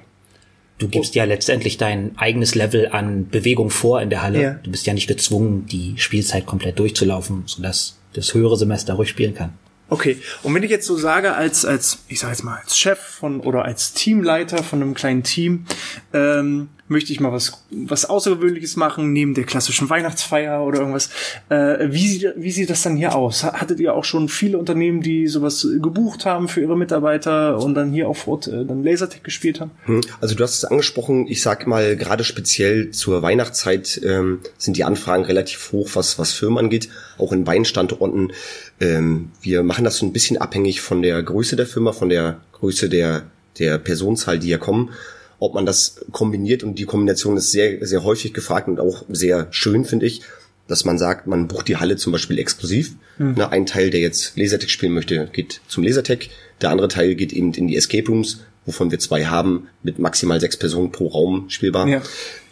Du 0.78 0.88
gibst 0.88 1.14
ja 1.14 1.24
letztendlich 1.24 1.78
dein 1.78 2.18
eigenes 2.18 2.54
Level 2.54 2.88
an 2.88 3.28
Bewegung 3.28 3.70
vor 3.70 4.02
in 4.02 4.10
der 4.10 4.22
Halle. 4.22 4.42
Ja. 4.42 4.50
Du 4.62 4.70
bist 4.70 4.86
ja 4.86 4.92
nicht 4.92 5.06
gezwungen, 5.06 5.66
die 5.66 5.94
Spielzeit 5.96 6.44
komplett 6.44 6.78
durchzulaufen, 6.78 7.44
sodass 7.46 7.96
das 8.12 8.34
höhere 8.34 8.56
Semester 8.56 8.94
ruhig 8.94 9.08
spielen 9.08 9.34
kann. 9.34 9.54
Okay, 9.88 10.18
und 10.42 10.52
wenn 10.52 10.64
ich 10.64 10.70
jetzt 10.70 10.86
so 10.86 10.96
sage, 10.96 11.34
als, 11.34 11.64
als, 11.64 11.98
ich 12.08 12.18
sag 12.18 12.30
jetzt 12.30 12.42
mal, 12.42 12.58
als 12.58 12.76
Chef 12.76 12.98
von 12.98 13.40
oder 13.40 13.64
als 13.64 13.94
Teamleiter 13.94 14.62
von 14.64 14.82
einem 14.82 14.94
kleinen 14.94 15.22
Team, 15.22 15.64
ähm, 16.12 16.70
möchte 16.88 17.12
ich 17.12 17.20
mal 17.20 17.32
was, 17.32 17.64
was 17.70 18.04
Außergewöhnliches 18.04 18.76
machen, 18.76 19.12
neben 19.12 19.34
der 19.34 19.44
klassischen 19.44 19.90
Weihnachtsfeier 19.90 20.62
oder 20.62 20.80
irgendwas. 20.80 21.10
Äh, 21.48 21.88
wie, 21.90 22.06
sieht, 22.06 22.32
wie 22.36 22.50
sieht 22.50 22.70
das 22.70 22.82
dann 22.82 22.96
hier 22.96 23.14
aus? 23.14 23.44
Hattet 23.44 23.80
ihr 23.80 23.94
auch 23.94 24.04
schon 24.04 24.28
viele 24.28 24.58
Unternehmen, 24.58 25.02
die 25.02 25.26
sowas 25.26 25.66
gebucht 25.82 26.24
haben 26.24 26.48
für 26.48 26.60
ihre 26.60 26.76
Mitarbeiter 26.76 27.58
und 27.58 27.74
dann 27.74 27.92
hier 27.92 28.08
auf 28.08 28.28
Ort 28.28 28.46
äh, 28.46 28.64
dann 28.64 28.84
Lasertech 28.84 29.22
gespielt 29.22 29.60
haben? 29.60 29.70
Hm, 29.86 30.00
also 30.20 30.34
du 30.34 30.44
hast 30.44 30.54
es 30.54 30.64
angesprochen, 30.64 31.26
ich 31.26 31.42
sag 31.42 31.66
mal, 31.66 31.96
gerade 31.96 32.24
speziell 32.24 32.90
zur 32.90 33.22
Weihnachtszeit 33.22 34.00
ähm, 34.04 34.40
sind 34.58 34.76
die 34.76 34.84
Anfragen 34.84 35.24
relativ 35.24 35.72
hoch, 35.72 35.90
was, 35.94 36.18
was 36.18 36.32
Firmen 36.32 36.58
angeht, 36.58 36.88
auch 37.18 37.32
in 37.32 37.46
Weinstandorten. 37.46 38.32
Ähm, 38.80 39.30
wir 39.42 39.62
machen 39.62 39.84
das 39.84 39.96
so 39.96 40.06
ein 40.06 40.12
bisschen 40.12 40.38
abhängig 40.38 40.80
von 40.80 41.02
der 41.02 41.22
Größe 41.22 41.56
der 41.56 41.66
Firma, 41.66 41.92
von 41.92 42.08
der 42.08 42.40
Größe 42.52 42.88
der, 42.88 43.24
der 43.58 43.78
Personenzahl, 43.78 44.38
die 44.38 44.48
hier 44.48 44.58
kommen 44.58 44.90
ob 45.38 45.54
man 45.54 45.66
das 45.66 46.04
kombiniert 46.12 46.62
und 46.62 46.78
die 46.78 46.84
Kombination 46.84 47.36
ist 47.36 47.50
sehr, 47.50 47.84
sehr 47.86 48.04
häufig 48.04 48.32
gefragt 48.32 48.68
und 48.68 48.80
auch 48.80 49.04
sehr 49.08 49.48
schön, 49.50 49.84
finde 49.84 50.06
ich, 50.06 50.22
dass 50.68 50.84
man 50.84 50.98
sagt, 50.98 51.26
man 51.26 51.48
bucht 51.48 51.68
die 51.68 51.76
Halle 51.76 51.96
zum 51.96 52.12
Beispiel 52.12 52.38
exklusiv. 52.38 52.94
Mhm. 53.18 53.34
Na, 53.36 53.48
ein 53.50 53.66
Teil, 53.66 53.90
der 53.90 54.00
jetzt 54.00 54.36
Lasertech 54.36 54.70
spielen 54.70 54.92
möchte, 54.92 55.28
geht 55.32 55.60
zum 55.68 55.84
Lasertech. 55.84 56.30
Der 56.60 56.70
andere 56.70 56.88
Teil 56.88 57.14
geht 57.14 57.32
eben 57.32 57.52
in 57.52 57.68
die 57.68 57.76
Escape 57.76 58.08
Rooms, 58.08 58.40
wovon 58.64 58.90
wir 58.90 58.98
zwei 58.98 59.26
haben, 59.26 59.68
mit 59.82 59.98
maximal 59.98 60.40
sechs 60.40 60.56
Personen 60.56 60.90
pro 60.90 61.08
Raum 61.08 61.48
spielbar. 61.48 61.86
Ja. 61.86 62.02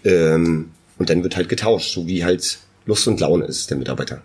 Ähm, 0.04 0.70
und 0.98 1.10
dann 1.10 1.22
wird 1.22 1.36
halt 1.36 1.48
getauscht, 1.48 1.92
so 1.92 2.06
wie 2.06 2.24
halt 2.24 2.58
Lust 2.86 3.08
und 3.08 3.18
Laune 3.20 3.46
ist, 3.46 3.70
der 3.70 3.78
Mitarbeiter. 3.78 4.20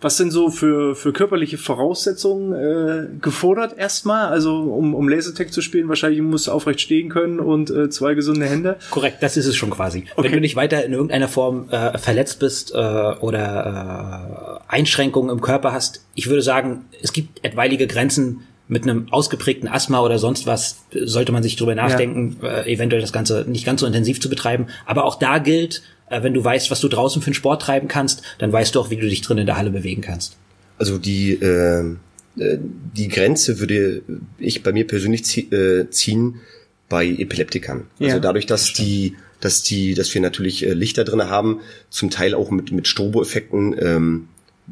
Was 0.00 0.16
sind 0.16 0.30
so 0.30 0.48
für, 0.48 0.94
für 0.94 1.12
körperliche 1.12 1.58
Voraussetzungen 1.58 2.52
äh, 2.52 3.08
gefordert 3.20 3.76
erstmal? 3.76 4.28
Also 4.28 4.54
um, 4.54 4.94
um 4.94 5.08
Lasertag 5.08 5.52
zu 5.52 5.60
spielen, 5.62 5.88
wahrscheinlich 5.88 6.20
musst 6.22 6.46
du 6.46 6.52
aufrecht 6.52 6.80
stehen 6.80 7.08
können 7.08 7.40
und 7.40 7.70
äh, 7.70 7.90
zwei 7.90 8.14
gesunde 8.14 8.46
Hände. 8.46 8.76
Korrekt, 8.90 9.22
das 9.22 9.36
ist 9.36 9.46
es 9.46 9.56
schon 9.56 9.70
quasi. 9.70 10.04
Okay. 10.14 10.26
Wenn 10.26 10.32
du 10.32 10.40
nicht 10.40 10.54
weiter 10.54 10.84
in 10.84 10.92
irgendeiner 10.92 11.28
Form 11.28 11.68
äh, 11.70 11.98
verletzt 11.98 12.38
bist 12.38 12.72
äh, 12.72 12.76
oder 12.76 14.60
äh, 14.68 14.72
Einschränkungen 14.72 15.30
im 15.30 15.40
Körper 15.40 15.72
hast, 15.72 16.04
ich 16.14 16.28
würde 16.28 16.42
sagen, 16.42 16.84
es 17.02 17.12
gibt 17.12 17.44
etwaige 17.44 17.86
Grenzen, 17.86 18.42
mit 18.66 18.84
einem 18.84 19.08
ausgeprägten 19.10 19.68
Asthma 19.68 20.00
oder 20.00 20.18
sonst 20.18 20.46
was 20.46 20.84
sollte 20.90 21.32
man 21.32 21.42
sich 21.42 21.56
drüber 21.56 21.74
nachdenken, 21.74 22.38
ja. 22.40 22.60
äh, 22.60 22.72
eventuell 22.72 23.02
das 23.02 23.12
Ganze 23.12 23.44
nicht 23.46 23.66
ganz 23.66 23.80
so 23.80 23.86
intensiv 23.86 24.20
zu 24.20 24.30
betreiben. 24.30 24.68
Aber 24.86 25.04
auch 25.04 25.18
da 25.18 25.38
gilt, 25.38 25.82
äh, 26.08 26.22
wenn 26.22 26.34
du 26.34 26.42
weißt, 26.42 26.70
was 26.70 26.80
du 26.80 26.88
draußen 26.88 27.22
für 27.22 27.28
einen 27.28 27.34
Sport 27.34 27.62
treiben 27.62 27.88
kannst, 27.88 28.22
dann 28.38 28.52
weißt 28.52 28.74
du 28.74 28.80
auch, 28.80 28.90
wie 28.90 28.96
du 28.96 29.08
dich 29.08 29.22
drin 29.22 29.38
in 29.38 29.46
der 29.46 29.56
Halle 29.56 29.70
bewegen 29.70 30.02
kannst. 30.02 30.36
Also 30.78 30.98
die 30.98 31.34
äh, 31.34 31.96
äh 32.38 32.58
die 32.96 33.08
Grenze 33.08 33.60
würde 33.60 34.02
ich 34.38 34.62
bei 34.62 34.72
mir 34.72 34.86
persönlich 34.86 35.24
zie 35.24 35.42
äh, 35.52 35.90
ziehen 35.90 36.40
bei 36.88 37.06
Epileptikern. 37.06 37.86
Ja, 37.98 38.08
also 38.08 38.20
dadurch, 38.20 38.46
dass 38.46 38.72
die 38.72 39.16
dass 39.40 39.62
die, 39.62 39.94
dass 39.94 40.12
wir 40.14 40.20
natürlich 40.20 40.66
äh, 40.66 40.72
Lichter 40.72 41.04
drinne 41.04 41.28
haben, 41.28 41.60
zum 41.90 42.10
Teil 42.10 42.34
auch 42.34 42.50
mit 42.50 42.72
mit 42.72 42.88
Strobo-Effekten, 42.88 43.76
ähm, 43.78 44.28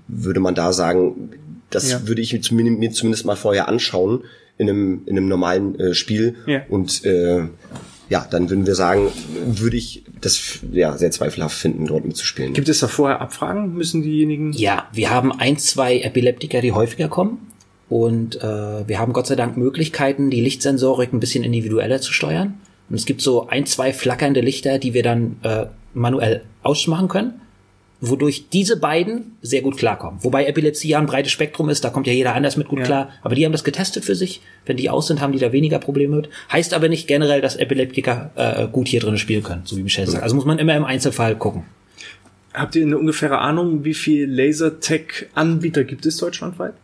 würde 0.09 0.41
man 0.41 0.55
da 0.55 0.73
sagen, 0.73 1.31
das 1.71 1.91
ja. 1.91 2.07
würde 2.07 2.23
ich 2.23 2.33
mir 2.33 2.41
zumindest, 2.41 2.79
mir 2.79 2.91
zumindest 2.93 3.25
mal 3.25 3.37
vorher 3.37 3.69
anschauen 3.69 4.25
in 4.59 4.69
einem 4.69 5.03
in 5.07 5.17
einem 5.17 5.29
normalen 5.29 5.79
äh, 5.79 5.95
Spiel 5.95 6.37
ja. 6.47 6.63
und 6.69 7.05
äh, 7.05 7.49
ja, 8.13 8.27
dann 8.29 8.51
würden 8.51 8.67
wir 8.67 8.75
sagen, 8.75 9.09
würde 9.47 9.79
ich 9.79 10.05
das 10.21 10.59
ja 10.71 10.99
sehr 10.99 11.11
zweifelhaft 11.11 11.57
finden, 11.57 11.87
dort 11.87 12.05
mitzuspielen. 12.05 12.53
Gibt 12.53 12.69
es 12.69 12.81
da 12.81 12.87
vorher 12.87 13.23
Abfragen? 13.23 13.73
Müssen 13.73 14.03
diejenigen? 14.03 14.53
Ja, 14.53 14.87
wir 14.93 15.09
haben 15.09 15.33
ein, 15.33 15.57
zwei 15.57 15.99
Epileptiker, 15.99 16.61
die 16.61 16.73
häufiger 16.73 17.09
kommen. 17.09 17.39
Und 17.89 18.37
äh, 18.37 18.87
wir 18.87 18.99
haben 18.99 19.15
Gott 19.15 19.29
sei 19.29 19.35
Dank 19.35 19.57
Möglichkeiten, 19.57 20.29
die 20.29 20.43
Lichtsensorik 20.43 21.15
ein 21.15 21.21
bisschen 21.21 21.43
individueller 21.43 22.03
zu 22.03 22.13
steuern. 22.13 22.61
Und 22.91 22.97
es 22.97 23.07
gibt 23.07 23.23
so 23.23 23.49
ein, 23.49 23.65
zwei 23.65 23.95
flackernde 23.95 24.43
Lichter, 24.43 24.79
die 24.79 24.93
wir 24.93 25.03
dann 25.03 25.37
äh, 25.43 25.65
manuell 25.95 26.43
ausmachen 26.63 27.09
können 27.09 27.41
wodurch 28.03 28.47
diese 28.53 28.77
beiden 28.77 29.37
sehr 29.43 29.63
gut 29.63 29.77
klarkommen. 29.77 30.23
Wobei 30.23 30.47
Epilepsie 30.47 30.89
ja 30.89 30.99
ein 30.99 31.07
breites 31.07 31.31
Spektrum 31.31 31.69
ist, 31.69 31.85
da 31.85 31.91
kommt 31.91 32.09
ja 32.09 32.13
jeder 32.13 32.35
anders 32.35 32.57
mit 32.57 32.67
gut 32.67 32.81
ja. 32.81 32.85
klar. 32.85 33.11
Aber 33.23 33.37
die 33.37 33.45
haben 33.45 33.53
das 33.53 33.63
getestet 33.63 34.05
für 34.05 34.17
sich. 34.17 34.43
Wenn 34.67 34.77
die 34.77 34.91
aus 34.91 35.07
sind, 35.07 35.21
haben 35.21 35.33
die 35.33 35.39
da 35.39 35.53
weniger 35.53 35.79
Probleme 35.79 36.17
mit. 36.17 36.29
Heißt 36.51 36.75
aber 36.75 36.89
nicht 36.89 37.07
generell, 37.07 37.41
dass 37.41 37.55
Epileptiker 37.55 38.33
äh, 38.35 38.67
gut 38.67 38.89
hier 38.89 39.01
drin 39.01 39.19
spielen 39.19 39.45
können, 39.45 39.63
so 39.65 39.77
wie 39.77 39.85
Michelle 39.85 40.11
sagt. 40.11 40.25
Also 40.25 40.35
muss 40.35 40.45
man 40.45 40.59
immer 40.59 40.77
im 40.77 40.85
Einzelfall 40.85 41.37
gucken. 41.37 41.63
Habt 42.53 42.75
ihr 42.75 42.83
eine 42.83 42.99
ungefähre 42.99 43.39
Ahnung, 43.39 43.85
wie 43.85 43.95
viel 43.95 44.29
Lasertech-Anbieter 44.31 45.85
gibt 45.85 46.05
es 46.05 46.17
deutschlandweit? 46.17 46.75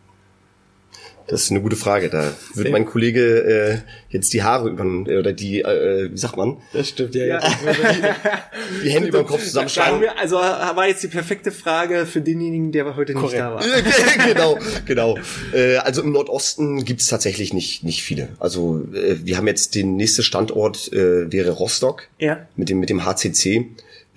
Das 1.29 1.43
ist 1.43 1.51
eine 1.51 1.61
gute 1.61 1.75
Frage. 1.75 2.09
Da 2.09 2.33
wird 2.55 2.71
mein 2.71 2.85
Kollege 2.85 3.43
äh, 3.43 3.77
jetzt 4.09 4.33
die 4.33 4.41
Haare 4.41 4.69
über 4.69 4.83
oder 4.83 5.31
die, 5.31 5.61
äh, 5.61 6.11
wie 6.11 6.17
sagt 6.17 6.37
man? 6.37 6.57
Das 6.73 6.89
stimmt, 6.89 7.13
ja. 7.13 7.25
ja. 7.25 7.39
die, 8.83 8.89
Hände 8.89 9.09
über 9.09 9.19
den 9.19 9.27
Kopf 9.27 9.43
zusammenschlagen. 9.43 10.03
Also 10.19 10.37
war 10.37 10.87
jetzt 10.87 11.03
die 11.03 11.07
perfekte 11.07 11.51
Frage 11.51 12.07
für 12.07 12.21
denjenigen, 12.21 12.71
der 12.71 12.95
heute 12.95 13.13
nicht 13.13 13.21
Korrekt. 13.21 13.39
da 13.39 13.53
war. 13.53 13.63
genau, 14.27 14.57
genau. 14.85 15.17
Äh, 15.53 15.75
also 15.77 16.01
im 16.01 16.11
Nordosten 16.11 16.83
gibt's 16.83 17.07
tatsächlich 17.07 17.53
nicht 17.53 17.83
nicht 17.83 18.01
viele. 18.01 18.29
Also 18.39 18.87
äh, 18.93 19.17
wir 19.23 19.37
haben 19.37 19.47
jetzt 19.47 19.75
den 19.75 19.95
nächste 19.95 20.23
Standort 20.23 20.91
äh, 20.91 21.31
wäre 21.31 21.51
Rostock. 21.51 22.07
Ja. 22.17 22.47
Mit 22.55 22.69
dem 22.69 22.79
mit 22.79 22.89
dem 22.89 23.05
HCC. 23.05 23.67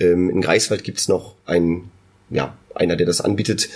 Ähm, 0.01 0.31
in 0.31 0.41
Greifswald 0.41 0.83
gibt's 0.83 1.09
noch 1.09 1.35
ein 1.45 1.91
ja 2.31 2.57
einer, 2.75 2.97
der 2.97 3.07
das 3.07 3.21
anbietet. 3.21 3.69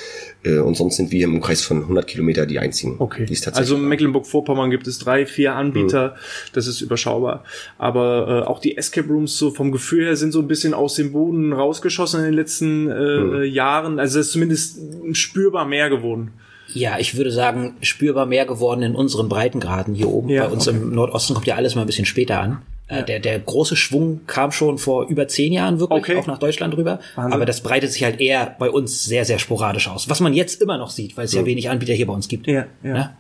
Äh, 0.46 0.58
und 0.58 0.76
sonst 0.76 0.96
sind 0.96 1.10
wir 1.10 1.24
im 1.24 1.34
Umkreis 1.34 1.62
von 1.62 1.82
100 1.82 2.06
Kilometer 2.06 2.46
die 2.46 2.58
einzigen. 2.58 2.96
Okay. 2.98 3.26
Die 3.26 3.36
also 3.52 3.76
in 3.76 3.88
Mecklenburg-Vorpommern 3.88 4.70
gibt 4.70 4.86
es 4.86 4.98
drei, 4.98 5.26
vier 5.26 5.54
Anbieter. 5.54 6.10
Mhm. 6.10 6.50
Das 6.52 6.66
ist 6.66 6.80
überschaubar. 6.80 7.44
Aber 7.78 8.42
äh, 8.44 8.46
auch 8.46 8.60
die 8.60 8.76
Escape 8.76 9.08
Rooms 9.08 9.36
so 9.36 9.50
vom 9.50 9.72
Gefühl 9.72 10.04
her 10.04 10.16
sind 10.16 10.32
so 10.32 10.40
ein 10.40 10.48
bisschen 10.48 10.74
aus 10.74 10.94
dem 10.94 11.12
Boden 11.12 11.52
rausgeschossen 11.52 12.20
in 12.20 12.26
den 12.26 12.34
letzten 12.34 12.90
äh, 12.90 13.20
mhm. 13.20 13.44
Jahren. 13.44 13.98
Also 13.98 14.20
es 14.20 14.26
ist 14.26 14.32
zumindest 14.32 14.78
spürbar 15.12 15.66
mehr 15.66 15.90
geworden. 15.90 16.32
Ja, 16.72 16.98
ich 16.98 17.16
würde 17.16 17.30
sagen, 17.30 17.76
spürbar 17.80 18.26
mehr 18.26 18.44
geworden 18.44 18.82
in 18.82 18.94
unseren 18.94 19.28
Breitengraden 19.28 19.94
hier 19.94 20.08
oben. 20.08 20.28
Ja, 20.28 20.46
Bei 20.46 20.52
uns 20.52 20.66
okay. 20.66 20.76
im 20.76 20.94
Nordosten 20.94 21.34
kommt 21.34 21.46
ja 21.46 21.54
alles 21.54 21.74
mal 21.74 21.82
ein 21.82 21.86
bisschen 21.86 22.06
später 22.06 22.40
an. 22.40 22.62
Äh, 22.88 22.97
ja. 22.97 23.02
Der, 23.02 23.19
der 23.21 23.38
große 23.38 23.76
Schwung 23.76 24.21
kam 24.26 24.52
schon 24.52 24.78
vor 24.78 25.09
über 25.09 25.26
zehn 25.26 25.52
Jahren 25.52 25.81
wirklich 25.81 25.99
okay. 25.99 26.16
auch 26.16 26.26
nach 26.26 26.38
Deutschland 26.38 26.76
rüber. 26.76 27.00
Wahnsinn. 27.16 27.33
Aber 27.33 27.45
das 27.45 27.61
breitet 27.61 27.93
sich 27.93 28.05
halt 28.05 28.21
eher 28.21 28.55
bei 28.59 28.71
uns 28.71 29.05
sehr, 29.05 29.25
sehr 29.25 29.38
sporadisch 29.38 29.88
aus. 29.88 30.09
Was 30.09 30.21
man 30.21 30.35
jetzt 30.35 30.62
immer 30.62 30.78
noch 30.78 30.90
sieht, 30.90 31.16
weil 31.16 31.25
es 31.25 31.33
ja, 31.33 31.40
ja 31.40 31.47
wenig 31.47 31.69
Anbieter 31.69 31.95
hier 31.95 32.07
bei 32.07 32.12
uns 32.12 32.28
gibt. 32.28 32.47
Ja, 32.47 32.66
ja. 32.83 32.93
Ne? 32.93 33.16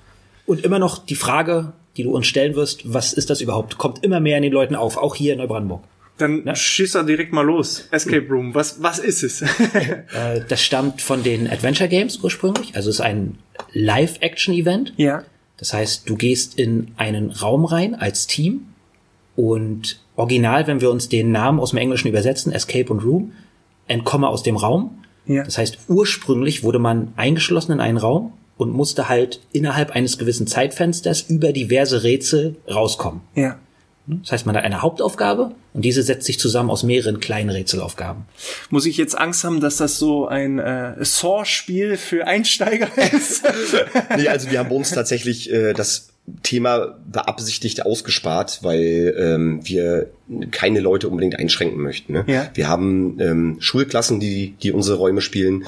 Und 0.46 0.64
immer 0.64 0.78
noch 0.78 1.04
die 1.04 1.16
Frage, 1.16 1.72
die 1.96 2.04
du 2.04 2.14
uns 2.14 2.28
stellen 2.28 2.54
wirst, 2.54 2.92
was 2.92 3.12
ist 3.12 3.30
das 3.30 3.40
überhaupt? 3.40 3.78
Kommt 3.78 4.04
immer 4.04 4.20
mehr 4.20 4.36
in 4.36 4.44
den 4.44 4.52
Leuten 4.52 4.76
auf, 4.76 4.96
auch 4.96 5.16
hier 5.16 5.32
in 5.32 5.38
Neubrandenburg. 5.38 5.82
Dann 6.18 6.44
ja. 6.46 6.54
schieß 6.54 6.94
er 6.94 7.04
direkt 7.04 7.32
mal 7.32 7.42
los. 7.42 7.88
Escape 7.90 8.26
Room, 8.30 8.54
was, 8.54 8.82
was 8.82 8.98
ist 8.98 9.22
es? 9.22 9.42
Äh, 10.14 10.42
das 10.48 10.62
stammt 10.62 11.02
von 11.02 11.22
den 11.22 11.48
Adventure 11.48 11.88
Games 11.88 12.18
ursprünglich. 12.22 12.74
Also 12.76 12.90
es 12.90 12.96
ist 12.96 13.00
ein 13.00 13.38
Live-Action-Event. 13.72 14.94
Ja. 14.96 15.24
Das 15.58 15.72
heißt, 15.72 16.08
du 16.08 16.16
gehst 16.16 16.58
in 16.58 16.92
einen 16.96 17.30
Raum 17.30 17.64
rein 17.64 17.94
als 17.94 18.26
Team 18.26 18.66
und 19.36 20.00
original, 20.16 20.66
wenn 20.66 20.80
wir 20.80 20.90
uns 20.90 21.08
den 21.08 21.30
Namen 21.30 21.60
aus 21.60 21.70
dem 21.70 21.78
Englischen 21.78 22.08
übersetzen, 22.08 22.52
Escape 22.52 22.90
und 22.92 23.04
Room, 23.04 23.32
entkomme 23.86 24.28
aus 24.28 24.42
dem 24.42 24.56
Raum. 24.56 25.02
Ja. 25.26 25.44
Das 25.44 25.58
heißt, 25.58 25.78
ursprünglich 25.88 26.62
wurde 26.62 26.78
man 26.78 27.12
eingeschlossen 27.16 27.72
in 27.72 27.80
einen 27.80 27.98
Raum 27.98 28.32
und 28.56 28.72
musste 28.72 29.08
halt 29.08 29.40
innerhalb 29.52 29.90
eines 29.90 30.18
gewissen 30.18 30.46
Zeitfensters 30.46 31.22
über 31.22 31.52
diverse 31.52 32.02
Rätsel 32.02 32.56
rauskommen. 32.68 33.20
Ja. 33.34 33.58
Das 34.08 34.30
heißt, 34.30 34.46
man 34.46 34.56
hat 34.56 34.64
eine 34.64 34.82
Hauptaufgabe 34.82 35.52
und 35.74 35.84
diese 35.84 36.02
setzt 36.02 36.26
sich 36.26 36.38
zusammen 36.38 36.70
aus 36.70 36.84
mehreren 36.84 37.18
kleinen 37.18 37.50
Rätselaufgaben. 37.50 38.24
Muss 38.70 38.86
ich 38.86 38.96
jetzt 38.96 39.18
Angst 39.18 39.42
haben, 39.42 39.60
dass 39.60 39.78
das 39.78 39.98
so 39.98 40.28
ein 40.28 40.60
äh, 40.60 40.94
Saw-Spiel 41.04 41.96
für 41.96 42.24
Einsteiger 42.24 42.88
ist? 43.12 43.42
nee, 44.16 44.28
also 44.28 44.48
wir 44.50 44.60
haben 44.60 44.68
bei 44.68 44.76
uns 44.76 44.90
tatsächlich 44.90 45.52
äh, 45.52 45.72
das 45.72 46.10
Thema 46.42 46.98
beabsichtigt 47.10 47.86
ausgespart, 47.86 48.60
weil 48.62 49.14
ähm, 49.18 49.60
wir 49.62 50.10
keine 50.50 50.80
Leute 50.80 51.08
unbedingt 51.08 51.38
einschränken 51.38 51.80
möchten. 51.80 52.12
Ne? 52.12 52.24
Ja. 52.26 52.50
Wir 52.54 52.68
haben 52.68 53.18
ähm, 53.20 53.56
Schulklassen, 53.60 54.18
die, 54.18 54.54
die 54.62 54.72
unsere 54.72 54.96
Räume 54.96 55.20
spielen. 55.20 55.64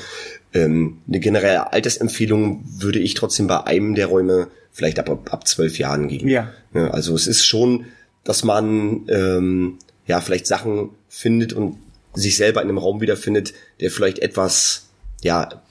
Ähm, 0.52 0.98
eine 1.06 1.20
generelle 1.20 1.72
Altersempfehlung 1.72 2.64
würde 2.78 2.98
ich 2.98 3.14
trotzdem 3.14 3.46
bei 3.46 3.64
einem 3.64 3.94
der 3.94 4.06
Räume 4.06 4.48
vielleicht 4.72 4.98
ab, 4.98 5.32
ab 5.32 5.46
zwölf 5.46 5.78
Jahren 5.78 6.08
geben. 6.08 6.28
Ja. 6.28 6.52
ja. 6.74 6.88
Also 6.90 7.14
es 7.14 7.26
ist 7.26 7.44
schon, 7.44 7.86
dass 8.24 8.42
man 8.42 9.02
ähm, 9.08 9.78
ja 10.06 10.20
vielleicht 10.20 10.46
Sachen 10.46 10.90
findet 11.08 11.52
und 11.52 11.76
sich 12.14 12.36
selber 12.36 12.62
in 12.62 12.68
einem 12.68 12.78
Raum 12.78 13.00
wiederfindet, 13.00 13.54
der 13.80 13.90
vielleicht 13.90 14.18
etwas, 14.18 14.88
ja, 15.22 15.62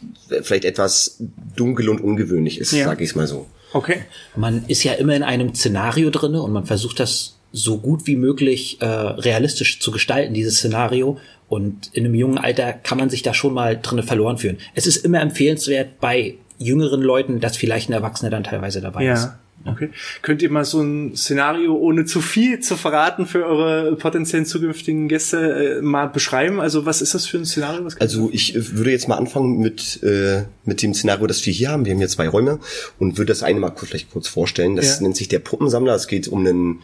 vielleicht 0.43 0.63
etwas 0.65 1.17
dunkel 1.55 1.89
und 1.89 1.99
ungewöhnlich 1.99 2.59
ist, 2.59 2.71
ja. 2.71 2.85
sage 2.85 3.03
ich 3.03 3.15
mal 3.15 3.27
so. 3.27 3.47
Okay. 3.73 4.03
Man 4.35 4.65
ist 4.67 4.83
ja 4.83 4.93
immer 4.93 5.15
in 5.15 5.23
einem 5.23 5.53
Szenario 5.53 6.09
drinne 6.09 6.41
und 6.41 6.51
man 6.51 6.65
versucht 6.65 6.99
das 6.99 7.37
so 7.51 7.77
gut 7.77 8.07
wie 8.07 8.15
möglich 8.15 8.81
äh, 8.81 8.85
realistisch 8.85 9.79
zu 9.79 9.91
gestalten, 9.91 10.33
dieses 10.33 10.57
Szenario. 10.57 11.17
Und 11.49 11.89
in 11.93 12.05
einem 12.05 12.15
jungen 12.15 12.37
Alter 12.37 12.73
kann 12.73 12.97
man 12.97 13.09
sich 13.09 13.21
da 13.21 13.33
schon 13.33 13.53
mal 13.53 13.79
drinne 13.81 14.03
verloren 14.03 14.37
fühlen. 14.37 14.57
Es 14.75 14.85
ist 14.85 14.97
immer 14.97 15.21
empfehlenswert 15.21 15.99
bei 15.99 16.35
jüngeren 16.59 17.01
Leuten, 17.01 17.39
dass 17.39 17.55
vielleicht 17.55 17.89
ein 17.89 17.93
Erwachsener 17.93 18.29
dann 18.29 18.43
teilweise 18.43 18.81
dabei 18.81 19.03
ja. 19.03 19.13
ist. 19.13 19.29
Okay. 19.65 19.89
Könnt 20.21 20.41
ihr 20.41 20.49
mal 20.49 20.65
so 20.65 20.81
ein 20.81 21.15
Szenario, 21.15 21.75
ohne 21.75 22.05
zu 22.05 22.21
viel 22.21 22.59
zu 22.59 22.77
verraten 22.77 23.25
für 23.25 23.45
eure 23.45 23.95
potenziellen 23.95 24.45
zukünftigen 24.45 25.07
Gäste, 25.07 25.79
äh, 25.79 25.81
mal 25.81 26.07
beschreiben? 26.07 26.59
Also 26.59 26.85
was 26.85 27.01
ist 27.01 27.13
das 27.13 27.25
für 27.25 27.37
ein 27.37 27.45
Szenario? 27.45 27.87
also 27.99 28.29
ich 28.31 28.55
äh, 28.55 28.77
würde 28.77 28.91
jetzt 28.91 29.07
mal 29.07 29.17
anfangen 29.17 29.59
mit, 29.59 30.01
äh, 30.03 30.43
mit 30.65 30.81
dem 30.81 30.93
Szenario, 30.93 31.27
das 31.27 31.45
wir 31.45 31.53
hier 31.53 31.69
haben. 31.69 31.85
Wir 31.85 31.93
haben 31.93 31.99
hier 31.99 32.07
zwei 32.07 32.29
Räume 32.29 32.59
und 32.99 33.17
würde 33.17 33.31
das 33.31 33.43
eine 33.43 33.59
mal 33.59 33.71
kurz, 33.71 33.89
vielleicht 33.89 34.11
kurz 34.11 34.27
vorstellen. 34.27 34.75
Das 34.75 34.97
ja. 34.97 35.03
nennt 35.03 35.17
sich 35.17 35.27
der 35.27 35.39
Puppensammler. 35.39 35.95
Es 35.95 36.07
geht 36.07 36.27
um 36.27 36.39
einen, 36.39 36.81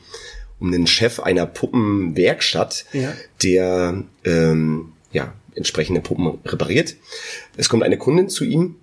um 0.59 0.73
einen 0.73 0.87
Chef 0.87 1.19
einer 1.19 1.45
Puppenwerkstatt, 1.45 2.85
ja. 2.91 3.13
der 3.43 4.03
ähm, 4.25 4.93
ja, 5.11 5.33
entsprechende 5.55 6.01
Puppen 6.01 6.39
repariert. 6.45 6.95
Es 7.55 7.69
kommt 7.69 7.83
eine 7.83 7.97
Kundin 7.97 8.29
zu 8.29 8.43
ihm, 8.43 8.75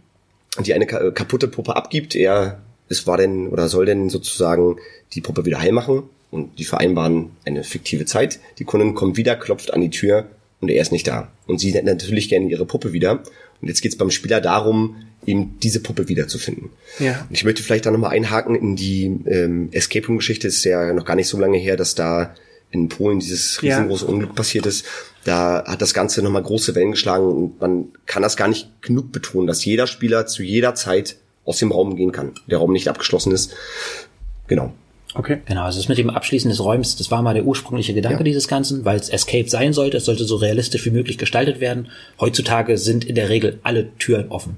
die 0.65 0.75
eine 0.75 0.87
kaputte 0.87 1.49
Puppe 1.49 1.77
abgibt. 1.77 2.15
Er 2.15 2.61
es 2.91 3.07
war 3.07 3.17
denn 3.17 3.49
oder 3.49 3.69
soll 3.69 3.87
denn 3.87 4.11
sozusagen 4.11 4.77
die 5.15 5.23
Puppe 5.23 5.47
wieder 5.47 5.61
heil 5.61 5.73
machen 5.73 6.03
und 6.31 6.59
die 6.59 6.65
vereinbaren 6.65 7.31
eine 7.47 7.65
fiktive 7.65 8.05
Zeit. 8.05 8.41
Die 8.59 8.65
Kundin 8.65 8.95
kommt 8.95 9.17
wieder, 9.17 9.37
klopft 9.37 9.73
an 9.73 9.81
die 9.81 9.91
Tür 9.91 10.27
und 10.61 10.69
er 10.69 10.83
ist 10.83 10.93
nicht 10.93 11.07
da. 11.07 11.31
Und 11.47 11.59
sie 11.59 11.73
nennt 11.73 11.87
natürlich 11.87 12.29
gerne 12.29 12.49
ihre 12.49 12.67
Puppe 12.67 12.93
wieder. 12.93 13.23
Und 13.63 13.69
jetzt 13.69 13.81
geht 13.81 13.93
es 13.93 13.99
beim 13.99 14.11
Spieler 14.11 14.41
darum, 14.41 14.97
eben 15.27 15.59
diese 15.63 15.81
Puppe 15.81 16.09
wiederzufinden. 16.09 16.71
Ja. 16.99 17.27
Und 17.29 17.35
ich 17.35 17.45
möchte 17.45 17.63
vielleicht 17.63 17.87
da 17.87 17.91
nochmal 17.91 18.11
einhaken 18.11 18.55
in 18.55 18.77
die 18.77 19.05
ähm, 19.27 19.69
Escape 19.73 20.07
Room-Geschichte. 20.07 20.49
Ist 20.49 20.65
ja 20.65 20.93
noch 20.93 21.05
gar 21.05 21.15
nicht 21.15 21.29
so 21.29 21.39
lange 21.39 21.59
her, 21.59 21.77
dass 21.77 21.95
da 21.95 22.35
in 22.71 22.89
Polen 22.89 23.21
dieses 23.21 23.63
riesengroße 23.63 24.05
ja. 24.05 24.11
Unglück 24.11 24.35
passiert 24.35 24.67
ist. 24.67 24.87
Da 25.25 25.65
hat 25.67 25.83
das 25.83 25.93
Ganze 25.93 26.23
nochmal 26.23 26.43
große 26.43 26.75
Wellen 26.75 26.93
geschlagen 26.93 27.25
und 27.27 27.61
man 27.61 27.89
kann 28.07 28.23
das 28.23 28.37
gar 28.37 28.49
nicht 28.49 28.69
genug 28.81 29.13
betonen, 29.13 29.47
dass 29.47 29.65
jeder 29.65 29.87
Spieler 29.87 30.27
zu 30.27 30.43
jeder 30.43 30.75
Zeit 30.75 31.17
aus 31.45 31.59
dem 31.59 31.73
Raum 31.73 31.97
gehen 31.97 32.13
kann. 32.13 32.33
Der 32.47 32.59
Raum 32.59 32.73
nicht 32.73 32.89
abgeschlossen 32.89 33.33
ist. 33.33 33.55
Genau. 34.47 34.73
Okay. 35.15 35.39
Genau, 35.47 35.65
also 35.65 35.79
das 35.79 35.89
mit 35.89 35.99
dem 35.99 36.11
Abschließen 36.11 36.49
des 36.51 36.63
Räums, 36.63 36.97
das 36.97 37.11
war 37.11 37.23
mal 37.23 37.35
der 37.35 37.45
ursprüngliche 37.45 37.95
Gedanke 37.95 38.19
ja. 38.19 38.25
dieses 38.25 38.47
Ganzen, 38.47 38.85
weil 38.85 38.99
es 38.99 39.09
Escape 39.09 39.49
sein 39.49 39.73
sollte, 39.73 39.97
es 39.97 40.05
sollte 40.05 40.25
so 40.25 40.37
realistisch 40.37 40.87
wie 40.87 40.91
möglich 40.91 41.19
gestaltet 41.19 41.61
werden. 41.61 41.89
Heutzutage 42.21 42.79
sind 42.79 43.05
in 43.05 43.17
der 43.17 43.29
Regel 43.29 43.59
alle 43.63 43.97
Türen 43.99 44.29
offen. 44.29 44.57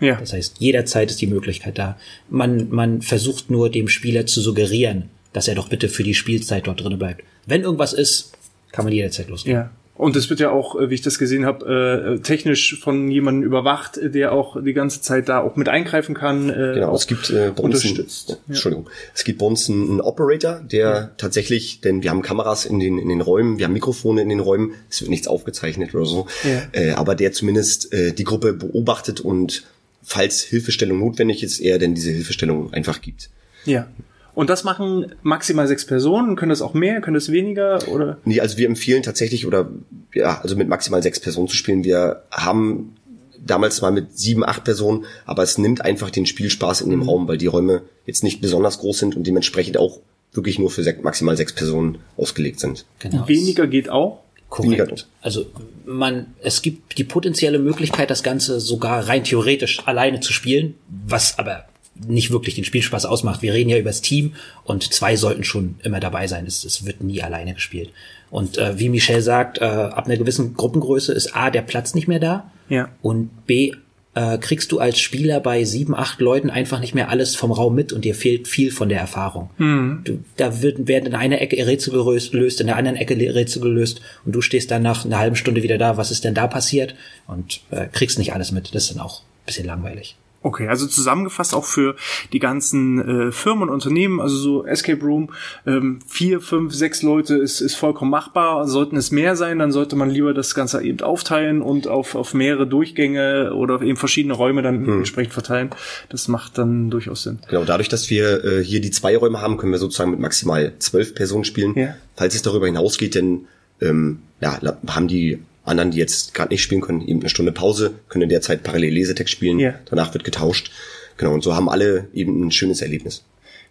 Ja. 0.00 0.16
Das 0.16 0.32
heißt, 0.32 0.56
jederzeit 0.58 1.10
ist 1.10 1.20
die 1.20 1.26
Möglichkeit 1.26 1.78
da. 1.78 1.96
Man, 2.28 2.68
man 2.70 3.00
versucht 3.00 3.50
nur 3.50 3.70
dem 3.70 3.88
Spieler 3.88 4.26
zu 4.26 4.42
suggerieren, 4.42 5.08
dass 5.32 5.48
er 5.48 5.54
doch 5.54 5.68
bitte 5.68 5.88
für 5.88 6.02
die 6.02 6.14
Spielzeit 6.14 6.66
dort 6.66 6.82
drinnen 6.82 6.98
bleibt. 6.98 7.22
Wenn 7.46 7.62
irgendwas 7.62 7.92
ist, 7.92 8.32
kann 8.72 8.84
man 8.84 8.92
jederzeit 8.92 9.28
losgehen. 9.28 9.56
Ja. 9.56 9.70
Und 9.96 10.16
es 10.16 10.28
wird 10.28 10.40
ja 10.40 10.50
auch, 10.50 10.78
äh, 10.78 10.90
wie 10.90 10.94
ich 10.94 11.02
das 11.02 11.18
gesehen 11.18 11.46
habe, 11.46 12.16
äh, 12.16 12.20
technisch 12.20 12.80
von 12.80 13.10
jemandem 13.10 13.44
überwacht, 13.44 14.00
der 14.02 14.32
auch 14.32 14.60
die 14.60 14.72
ganze 14.72 15.00
Zeit 15.00 15.28
da 15.28 15.40
auch 15.40 15.54
mit 15.54 15.68
eingreifen 15.68 16.16
kann. 16.16 16.50
Äh, 16.50 16.74
genau, 16.74 16.94
es 16.94 17.06
gibt 17.06 17.30
äh, 17.30 17.52
bei 17.54 17.62
uns. 17.62 17.84
Einen, 17.84 18.06
oh, 18.28 18.36
Entschuldigung, 18.48 18.90
es 19.14 19.22
gibt 19.22 19.38
bei 19.38 19.46
uns 19.46 19.70
einen, 19.70 19.88
einen 19.88 20.00
Operator, 20.00 20.60
der 20.60 20.88
ja. 20.88 21.10
tatsächlich, 21.16 21.80
denn 21.80 22.02
wir 22.02 22.10
haben 22.10 22.22
Kameras 22.22 22.66
in 22.66 22.80
den 22.80 22.98
in 22.98 23.08
den 23.08 23.20
Räumen, 23.20 23.58
wir 23.58 23.66
haben 23.66 23.72
Mikrofone 23.72 24.20
in 24.20 24.28
den 24.28 24.40
Räumen, 24.40 24.74
es 24.90 25.00
wird 25.00 25.10
nichts 25.10 25.28
aufgezeichnet 25.28 25.94
oder 25.94 26.06
so, 26.06 26.26
ja. 26.42 26.62
äh, 26.72 26.90
aber 26.92 27.14
der 27.14 27.32
zumindest 27.32 27.92
äh, 27.92 28.12
die 28.12 28.24
Gruppe 28.24 28.52
beobachtet 28.52 29.20
und 29.20 29.64
falls 30.02 30.42
Hilfestellung 30.42 30.98
notwendig 30.98 31.42
ist, 31.44 31.60
er 31.60 31.78
denn 31.78 31.94
diese 31.94 32.10
Hilfestellung 32.10 32.72
einfach 32.72 33.00
gibt. 33.00 33.30
Ja. 33.64 33.86
Und 34.34 34.50
das 34.50 34.64
machen 34.64 35.12
maximal 35.22 35.66
sechs 35.68 35.86
Personen. 35.86 36.36
Können 36.36 36.50
das 36.50 36.62
auch 36.62 36.74
mehr? 36.74 37.00
Können 37.00 37.14
das 37.14 37.30
weniger? 37.30 37.86
Oder? 37.88 38.18
Nee, 38.24 38.40
also 38.40 38.56
wir 38.58 38.66
empfehlen 38.66 39.02
tatsächlich 39.02 39.46
oder 39.46 39.70
ja, 40.12 40.40
also 40.40 40.56
mit 40.56 40.68
maximal 40.68 41.02
sechs 41.02 41.20
Personen 41.20 41.48
zu 41.48 41.56
spielen. 41.56 41.84
Wir 41.84 42.22
haben 42.30 42.96
damals 43.44 43.80
mal 43.82 43.92
mit 43.92 44.18
sieben, 44.18 44.44
acht 44.44 44.64
Personen, 44.64 45.04
aber 45.26 45.42
es 45.42 45.58
nimmt 45.58 45.82
einfach 45.82 46.10
den 46.10 46.26
Spielspaß 46.26 46.80
in 46.80 46.90
dem 46.90 47.00
mhm. 47.00 47.08
Raum, 47.08 47.28
weil 47.28 47.38
die 47.38 47.46
Räume 47.46 47.82
jetzt 48.06 48.24
nicht 48.24 48.40
besonders 48.40 48.78
groß 48.78 48.98
sind 48.98 49.16
und 49.16 49.26
dementsprechend 49.26 49.76
auch 49.76 50.00
wirklich 50.32 50.58
nur 50.58 50.70
für 50.70 50.82
sech, 50.82 51.02
maximal 51.02 51.36
sechs 51.36 51.52
Personen 51.52 51.98
ausgelegt 52.16 52.60
sind. 52.60 52.84
Genau. 52.98 53.28
Weniger 53.28 53.66
geht 53.66 53.88
auch. 53.88 54.20
Korrekt. 54.48 55.08
Also 55.20 55.46
man, 55.84 56.26
es 56.40 56.62
gibt 56.62 56.98
die 56.98 57.04
potenzielle 57.04 57.58
Möglichkeit, 57.58 58.10
das 58.10 58.22
Ganze 58.22 58.60
sogar 58.60 59.08
rein 59.08 59.24
theoretisch 59.24 59.86
alleine 59.86 60.20
zu 60.20 60.32
spielen, 60.32 60.74
was 60.88 61.38
aber 61.38 61.64
nicht 61.94 62.30
wirklich 62.30 62.54
den 62.54 62.64
Spielspaß 62.64 63.06
ausmacht. 63.06 63.42
Wir 63.42 63.52
reden 63.52 63.70
ja 63.70 63.78
über 63.78 63.90
das 63.90 64.00
Team 64.00 64.34
und 64.64 64.92
zwei 64.92 65.16
sollten 65.16 65.44
schon 65.44 65.76
immer 65.82 66.00
dabei 66.00 66.26
sein. 66.26 66.44
Es, 66.46 66.64
es 66.64 66.84
wird 66.84 67.02
nie 67.02 67.22
alleine 67.22 67.54
gespielt. 67.54 67.90
Und 68.30 68.58
äh, 68.58 68.78
wie 68.78 68.88
Michel 68.88 69.20
sagt, 69.20 69.58
äh, 69.58 69.64
ab 69.64 70.06
einer 70.06 70.16
gewissen 70.16 70.54
Gruppengröße 70.54 71.12
ist 71.12 71.36
A, 71.36 71.50
der 71.50 71.62
Platz 71.62 71.94
nicht 71.94 72.08
mehr 72.08 72.18
da. 72.18 72.50
Ja. 72.68 72.88
Und 73.00 73.46
B, 73.46 73.72
äh, 74.14 74.38
kriegst 74.38 74.72
du 74.72 74.78
als 74.78 74.98
Spieler 74.98 75.40
bei 75.40 75.64
sieben, 75.64 75.94
acht 75.94 76.20
Leuten 76.20 76.50
einfach 76.50 76.80
nicht 76.80 76.94
mehr 76.94 77.10
alles 77.10 77.36
vom 77.36 77.52
Raum 77.52 77.74
mit 77.74 77.92
und 77.92 78.04
dir 78.04 78.14
fehlt 78.14 78.48
viel 78.48 78.70
von 78.70 78.88
der 78.88 79.00
Erfahrung. 79.00 79.50
Mhm. 79.58 80.00
Du, 80.04 80.18
da 80.36 80.62
wird, 80.62 80.86
werden 80.88 81.06
in 81.06 81.14
einer 81.14 81.40
Ecke 81.40 81.66
Rätsel 81.66 81.92
gelöst, 81.92 82.60
in 82.60 82.66
der 82.66 82.76
anderen 82.76 82.96
Ecke 82.96 83.16
Rätsel 83.16 83.62
gelöst 83.62 84.00
und 84.24 84.32
du 84.32 84.40
stehst 84.40 84.70
dann 84.70 84.82
nach 84.82 85.04
einer 85.04 85.18
halben 85.18 85.36
Stunde 85.36 85.62
wieder 85.62 85.78
da, 85.78 85.96
was 85.96 86.10
ist 86.10 86.24
denn 86.24 86.34
da 86.34 86.46
passiert 86.46 86.94
und 87.26 87.60
äh, 87.70 87.86
kriegst 87.92 88.18
nicht 88.18 88.32
alles 88.32 88.52
mit. 88.52 88.74
Das 88.74 88.84
ist 88.84 88.94
dann 88.94 89.00
auch 89.00 89.20
ein 89.20 89.46
bisschen 89.46 89.66
langweilig. 89.66 90.16
Okay, 90.44 90.68
also 90.68 90.86
zusammengefasst 90.86 91.54
auch 91.54 91.64
für 91.64 91.96
die 92.34 92.38
ganzen 92.38 93.28
äh, 93.28 93.32
Firmen 93.32 93.70
und 93.70 93.70
Unternehmen, 93.70 94.20
also 94.20 94.36
so 94.36 94.66
Escape 94.66 95.02
Room, 95.02 95.30
ähm, 95.66 96.00
vier, 96.06 96.42
fünf, 96.42 96.74
sechs 96.74 97.00
Leute 97.00 97.36
ist, 97.36 97.62
ist 97.62 97.76
vollkommen 97.76 98.10
machbar. 98.10 98.68
Sollten 98.68 98.98
es 98.98 99.10
mehr 99.10 99.36
sein, 99.36 99.58
dann 99.58 99.72
sollte 99.72 99.96
man 99.96 100.10
lieber 100.10 100.34
das 100.34 100.54
Ganze 100.54 100.82
eben 100.82 101.00
aufteilen 101.00 101.62
und 101.62 101.88
auf, 101.88 102.14
auf 102.14 102.34
mehrere 102.34 102.66
Durchgänge 102.66 103.54
oder 103.54 103.80
eben 103.80 103.96
verschiedene 103.96 104.34
Räume 104.34 104.60
dann 104.60 104.86
hm. 104.86 104.98
entsprechend 104.98 105.32
verteilen. 105.32 105.70
Das 106.10 106.28
macht 106.28 106.58
dann 106.58 106.90
durchaus 106.90 107.22
Sinn. 107.22 107.38
Genau, 107.48 107.64
dadurch, 107.64 107.88
dass 107.88 108.10
wir 108.10 108.44
äh, 108.44 108.62
hier 108.62 108.82
die 108.82 108.90
zwei 108.90 109.16
Räume 109.16 109.40
haben, 109.40 109.56
können 109.56 109.72
wir 109.72 109.78
sozusagen 109.78 110.10
mit 110.10 110.20
maximal 110.20 110.74
zwölf 110.78 111.14
Personen 111.14 111.44
spielen. 111.44 111.72
Ja. 111.74 111.94
Falls 112.16 112.34
es 112.34 112.42
darüber 112.42 112.66
hinausgeht, 112.66 113.14
denn 113.14 113.46
ähm, 113.80 114.18
ja, 114.42 114.60
haben 114.88 115.08
die 115.08 115.38
anderen, 115.64 115.90
die 115.90 115.98
jetzt 115.98 116.34
gerade 116.34 116.52
nicht 116.52 116.62
spielen 116.62 116.80
können, 116.80 117.00
eben 117.00 117.20
eine 117.20 117.28
Stunde 117.28 117.52
Pause, 117.52 117.94
können 118.08 118.22
in 118.22 118.28
der 118.28 118.40
Zeit 118.40 118.62
parallel 118.62 118.94
Lesetext 118.94 119.32
spielen. 119.32 119.58
Ja. 119.58 119.74
Danach 119.86 120.12
wird 120.14 120.24
getauscht. 120.24 120.70
Genau, 121.16 121.32
und 121.32 121.42
so 121.42 121.54
haben 121.54 121.68
alle 121.68 122.08
eben 122.12 122.46
ein 122.46 122.50
schönes 122.50 122.82
Erlebnis. 122.82 123.24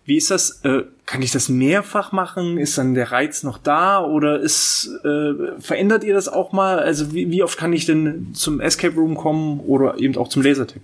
Wie 0.06 0.18
ist 0.18 0.32
das? 0.32 0.62
Äh, 0.64 0.84
kann 1.06 1.22
ich 1.22 1.32
das 1.32 1.50
mehrfach 1.50 2.12
machen? 2.12 2.58
Ist 2.58 2.78
dann 2.78 2.94
der 2.94 3.12
Reiz 3.12 3.44
noch 3.44 3.58
da 3.58 4.04
oder 4.04 4.40
ist 4.40 4.90
äh, 5.06 5.60
verändert 5.60 6.04
ihr 6.04 6.14
das 6.14 6.28
auch 6.28 6.52
mal? 6.52 6.80
Also 6.80 7.14
wie, 7.14 7.32
wie 7.32 7.44
oft 7.44 7.58
kann 7.58 7.72
ich 7.72 7.86
denn 7.86 8.32
zum 8.34 8.60
Escape 8.60 8.96
Room 8.96 9.16
kommen 9.16 9.62
oder 9.62 10.00
eben 10.00 10.18
auch 10.18 10.28
zum 10.28 10.42
Lasertag? 10.42 10.82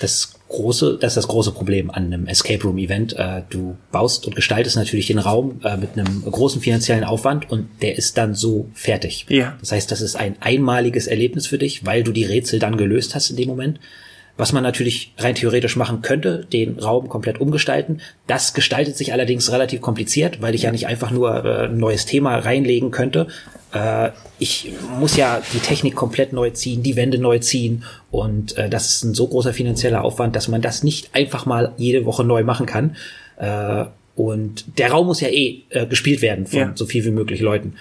Das 0.00 0.37
große, 0.48 0.98
das 1.00 1.12
ist 1.12 1.16
das 1.16 1.28
große 1.28 1.52
Problem 1.52 1.90
an 1.90 2.06
einem 2.06 2.26
Escape 2.26 2.62
Room 2.62 2.78
Event. 2.78 3.14
Äh, 3.14 3.42
du 3.50 3.76
baust 3.92 4.26
und 4.26 4.34
gestaltest 4.34 4.76
natürlich 4.76 5.06
den 5.06 5.18
Raum 5.18 5.60
äh, 5.62 5.76
mit 5.76 5.90
einem 5.92 6.22
großen 6.24 6.60
finanziellen 6.60 7.04
Aufwand 7.04 7.50
und 7.50 7.68
der 7.82 7.96
ist 7.96 8.16
dann 8.16 8.34
so 8.34 8.68
fertig. 8.74 9.26
Ja. 9.28 9.56
Das 9.60 9.72
heißt, 9.72 9.90
das 9.90 10.00
ist 10.00 10.16
ein 10.16 10.36
einmaliges 10.40 11.06
Erlebnis 11.06 11.46
für 11.46 11.58
dich, 11.58 11.84
weil 11.84 12.02
du 12.02 12.12
die 12.12 12.24
Rätsel 12.24 12.58
dann 12.58 12.76
gelöst 12.76 13.14
hast 13.14 13.30
in 13.30 13.36
dem 13.36 13.48
Moment. 13.48 13.78
Was 14.38 14.52
man 14.52 14.62
natürlich 14.62 15.12
rein 15.18 15.34
theoretisch 15.34 15.74
machen 15.74 16.00
könnte, 16.00 16.46
den 16.52 16.78
Raum 16.78 17.08
komplett 17.08 17.40
umgestalten. 17.40 18.00
Das 18.28 18.54
gestaltet 18.54 18.96
sich 18.96 19.12
allerdings 19.12 19.50
relativ 19.50 19.80
kompliziert, 19.80 20.40
weil 20.40 20.54
ich 20.54 20.62
ja 20.62 20.70
nicht 20.70 20.86
einfach 20.86 21.10
nur 21.10 21.44
äh, 21.44 21.64
ein 21.66 21.76
neues 21.76 22.06
Thema 22.06 22.38
reinlegen 22.38 22.92
könnte. 22.92 23.26
Äh, 23.72 24.10
ich 24.38 24.72
muss 24.98 25.16
ja 25.16 25.42
die 25.52 25.58
Technik 25.58 25.96
komplett 25.96 26.32
neu 26.32 26.50
ziehen, 26.50 26.84
die 26.84 26.94
Wände 26.94 27.18
neu 27.18 27.40
ziehen 27.40 27.82
und 28.12 28.56
äh, 28.56 28.70
das 28.70 28.86
ist 28.86 29.02
ein 29.02 29.14
so 29.14 29.26
großer 29.26 29.52
finanzieller 29.52 30.04
Aufwand, 30.04 30.36
dass 30.36 30.46
man 30.46 30.62
das 30.62 30.84
nicht 30.84 31.16
einfach 31.16 31.44
mal 31.44 31.72
jede 31.76 32.04
Woche 32.04 32.22
neu 32.22 32.44
machen 32.44 32.66
kann. 32.66 32.96
Äh, 33.38 33.86
und 34.14 34.78
der 34.78 34.92
Raum 34.92 35.06
muss 35.08 35.20
ja 35.20 35.28
eh 35.28 35.64
äh, 35.70 35.86
gespielt 35.86 36.22
werden 36.22 36.46
von 36.46 36.58
ja. 36.58 36.72
so 36.76 36.86
viel 36.86 37.04
wie 37.04 37.10
möglich 37.10 37.40
Leuten. 37.40 37.74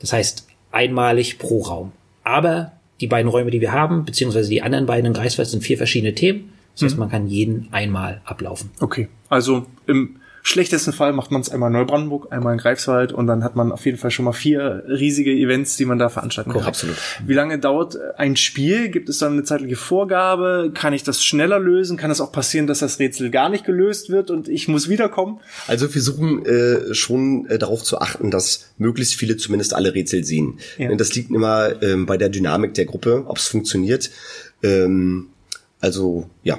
Das 0.00 0.12
heißt, 0.12 0.46
einmalig 0.70 1.38
pro 1.38 1.62
Raum. 1.62 1.92
Aber 2.24 2.72
die 3.02 3.08
beiden 3.08 3.28
Räume, 3.28 3.50
die 3.50 3.60
wir 3.60 3.72
haben, 3.72 4.04
beziehungsweise 4.04 4.48
die 4.48 4.62
anderen 4.62 4.86
beiden 4.86 5.12
Greifswald 5.12 5.48
sind 5.48 5.62
vier 5.64 5.76
verschiedene 5.76 6.14
Themen. 6.14 6.52
Das 6.74 6.84
heißt, 6.84 6.94
mhm. 6.94 7.00
man 7.00 7.10
kann 7.10 7.26
jeden 7.26 7.68
einmal 7.72 8.22
ablaufen. 8.24 8.70
Okay. 8.80 9.08
Also 9.28 9.66
im 9.86 10.16
schlechtesten 10.42 10.92
Fall 10.92 11.12
macht 11.12 11.30
man 11.30 11.40
es 11.40 11.50
einmal 11.50 11.68
in 11.68 11.74
Neubrandenburg, 11.74 12.32
einmal 12.32 12.52
in 12.52 12.58
Greifswald 12.58 13.12
und 13.12 13.26
dann 13.26 13.44
hat 13.44 13.54
man 13.54 13.70
auf 13.70 13.84
jeden 13.86 13.98
Fall 13.98 14.10
schon 14.10 14.24
mal 14.24 14.32
vier 14.32 14.84
riesige 14.88 15.30
Events, 15.32 15.76
die 15.76 15.84
man 15.84 15.98
da 15.98 16.08
veranstalten 16.08 16.52
kann. 16.52 16.62
Oh, 16.62 16.66
absolut. 16.66 16.96
Wie 17.24 17.34
lange 17.34 17.58
dauert 17.58 17.96
ein 18.16 18.36
Spiel? 18.36 18.88
Gibt 18.88 19.08
es 19.08 19.18
dann 19.18 19.32
eine 19.32 19.44
zeitliche 19.44 19.76
Vorgabe? 19.76 20.72
Kann 20.74 20.92
ich 20.92 21.04
das 21.04 21.24
schneller 21.24 21.60
lösen? 21.60 21.96
Kann 21.96 22.10
es 22.10 22.20
auch 22.20 22.32
passieren, 22.32 22.66
dass 22.66 22.80
das 22.80 22.98
Rätsel 22.98 23.30
gar 23.30 23.48
nicht 23.48 23.64
gelöst 23.64 24.10
wird 24.10 24.30
und 24.30 24.48
ich 24.48 24.66
muss 24.68 24.88
wiederkommen? 24.88 25.40
Also 25.68 25.86
wir 25.86 25.92
versuchen 25.92 26.44
äh, 26.44 26.94
schon 26.94 27.46
äh, 27.46 27.58
darauf 27.58 27.82
zu 27.84 28.00
achten, 28.00 28.30
dass 28.30 28.72
möglichst 28.78 29.14
viele 29.14 29.36
zumindest 29.36 29.74
alle 29.74 29.94
Rätsel 29.94 30.24
sehen. 30.24 30.58
Ja. 30.76 30.94
Das 30.96 31.14
liegt 31.14 31.30
immer 31.30 31.80
ähm, 31.82 32.06
bei 32.06 32.16
der 32.16 32.28
Dynamik 32.28 32.74
der 32.74 32.86
Gruppe, 32.86 33.24
ob 33.26 33.38
es 33.38 33.46
funktioniert. 33.46 34.10
Ähm, 34.62 35.28
also 35.80 36.28
ja, 36.42 36.58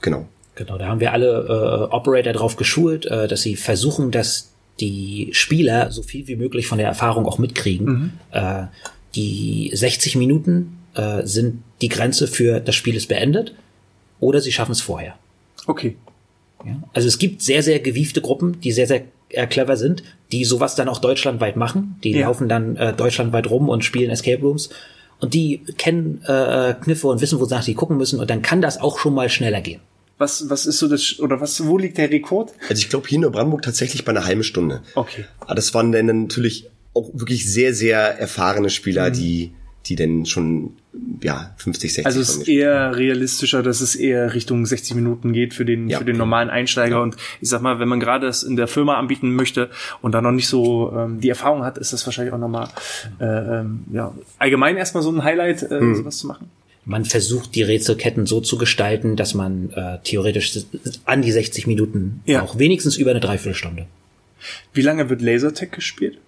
genau. 0.00 0.28
Genau, 0.64 0.78
da 0.78 0.86
haben 0.86 1.00
wir 1.00 1.12
alle 1.12 1.88
äh, 1.90 1.92
Operator 1.92 2.32
drauf 2.32 2.54
geschult, 2.54 3.04
äh, 3.06 3.26
dass 3.26 3.42
sie 3.42 3.56
versuchen, 3.56 4.12
dass 4.12 4.52
die 4.78 5.30
Spieler 5.32 5.90
so 5.90 6.02
viel 6.02 6.28
wie 6.28 6.36
möglich 6.36 6.68
von 6.68 6.78
der 6.78 6.86
Erfahrung 6.86 7.26
auch 7.26 7.38
mitkriegen. 7.38 7.86
Mhm. 7.86 8.12
Äh, 8.30 8.66
die 9.16 9.72
60 9.74 10.14
Minuten 10.14 10.78
äh, 10.94 11.26
sind 11.26 11.64
die 11.80 11.88
Grenze 11.88 12.28
für 12.28 12.60
das 12.60 12.76
Spiel 12.76 12.94
ist 12.94 13.08
beendet 13.08 13.54
oder 14.20 14.40
sie 14.40 14.52
schaffen 14.52 14.70
es 14.70 14.80
vorher. 14.80 15.16
Okay. 15.66 15.96
Ja, 16.64 16.80
also 16.92 17.08
es 17.08 17.18
gibt 17.18 17.42
sehr, 17.42 17.64
sehr 17.64 17.80
gewiefte 17.80 18.20
Gruppen, 18.20 18.60
die 18.60 18.70
sehr, 18.70 18.86
sehr 18.86 19.02
äh, 19.30 19.48
clever 19.48 19.76
sind, 19.76 20.04
die 20.30 20.44
sowas 20.44 20.76
dann 20.76 20.88
auch 20.88 20.98
deutschlandweit 20.98 21.56
machen. 21.56 21.96
Die 22.04 22.12
ja. 22.12 22.28
laufen 22.28 22.48
dann 22.48 22.76
äh, 22.76 22.92
deutschlandweit 22.92 23.50
rum 23.50 23.68
und 23.68 23.84
spielen 23.84 24.10
Escape 24.10 24.40
Rooms. 24.40 24.70
Und 25.18 25.34
die 25.34 25.62
kennen 25.76 26.22
äh, 26.24 26.74
Kniffe 26.80 27.08
und 27.08 27.20
wissen, 27.20 27.40
wonach 27.40 27.62
sie 27.62 27.74
gucken 27.74 27.96
müssen. 27.96 28.20
Und 28.20 28.30
dann 28.30 28.42
kann 28.42 28.62
das 28.62 28.80
auch 28.80 28.98
schon 29.00 29.14
mal 29.14 29.28
schneller 29.28 29.60
gehen. 29.60 29.80
Was, 30.22 30.48
was 30.48 30.66
ist 30.66 30.78
so 30.78 30.86
das, 30.86 31.18
oder 31.18 31.40
was, 31.40 31.66
wo 31.66 31.78
liegt 31.78 31.98
der 31.98 32.08
Rekord? 32.08 32.52
Also 32.68 32.74
ich 32.74 32.88
glaube 32.88 33.08
hier 33.08 33.20
in 33.20 33.32
Brandenburg 33.32 33.62
tatsächlich 33.62 34.04
bei 34.04 34.12
einer 34.12 34.24
halben 34.24 34.44
Stunde. 34.44 34.80
Okay. 34.94 35.24
Aber 35.40 35.56
das 35.56 35.74
waren 35.74 35.90
dann 35.90 36.06
natürlich 36.06 36.70
auch 36.94 37.10
wirklich 37.12 37.52
sehr, 37.52 37.74
sehr 37.74 38.20
erfahrene 38.20 38.70
Spieler, 38.70 39.08
mhm. 39.08 39.14
die, 39.14 39.52
die 39.86 39.96
denn 39.96 40.24
schon, 40.24 40.76
ja, 41.24 41.56
50, 41.56 41.94
60 41.94 42.06
Also 42.06 42.20
es 42.20 42.36
ist 42.36 42.46
eher 42.46 42.96
realistischer, 42.96 43.64
dass 43.64 43.80
es 43.80 43.96
eher 43.96 44.32
Richtung 44.32 44.64
60 44.64 44.94
Minuten 44.94 45.32
geht 45.32 45.54
für 45.54 45.64
den, 45.64 45.88
ja. 45.88 45.98
für 45.98 46.04
den 46.04 46.18
normalen 46.18 46.50
Einsteiger. 46.50 46.98
Ja. 46.98 47.02
Und 47.02 47.16
ich 47.40 47.48
sag 47.48 47.60
mal, 47.60 47.80
wenn 47.80 47.88
man 47.88 47.98
gerade 47.98 48.24
das 48.24 48.44
in 48.44 48.54
der 48.54 48.68
Firma 48.68 49.00
anbieten 49.00 49.34
möchte 49.34 49.70
und 50.02 50.12
da 50.12 50.22
noch 50.22 50.30
nicht 50.30 50.46
so 50.46 50.92
ähm, 50.96 51.20
die 51.20 51.30
Erfahrung 51.30 51.64
hat, 51.64 51.78
ist 51.78 51.92
das 51.92 52.06
wahrscheinlich 52.06 52.32
auch 52.32 52.38
nochmal, 52.38 52.68
äh, 53.18 53.24
ähm, 53.24 53.86
ja, 53.92 54.14
allgemein 54.38 54.76
erstmal 54.76 55.02
so 55.02 55.10
ein 55.10 55.24
Highlight, 55.24 55.68
äh, 55.68 55.80
mhm. 55.80 55.96
sowas 55.96 56.18
zu 56.18 56.28
machen 56.28 56.48
man 56.84 57.04
versucht 57.04 57.54
die 57.54 57.62
Rätselketten 57.62 58.26
so 58.26 58.40
zu 58.40 58.58
gestalten, 58.58 59.16
dass 59.16 59.34
man 59.34 59.70
äh, 59.70 59.98
theoretisch 60.02 60.58
an 61.04 61.22
die 61.22 61.32
60 61.32 61.66
Minuten 61.66 62.22
ja. 62.26 62.42
auch 62.42 62.58
wenigstens 62.58 62.96
über 62.96 63.12
eine 63.12 63.20
Dreiviertelstunde. 63.20 63.86
Wie 64.72 64.82
lange 64.82 65.08
wird 65.08 65.22
Lasertag 65.22 65.72
gespielt? 65.72 66.18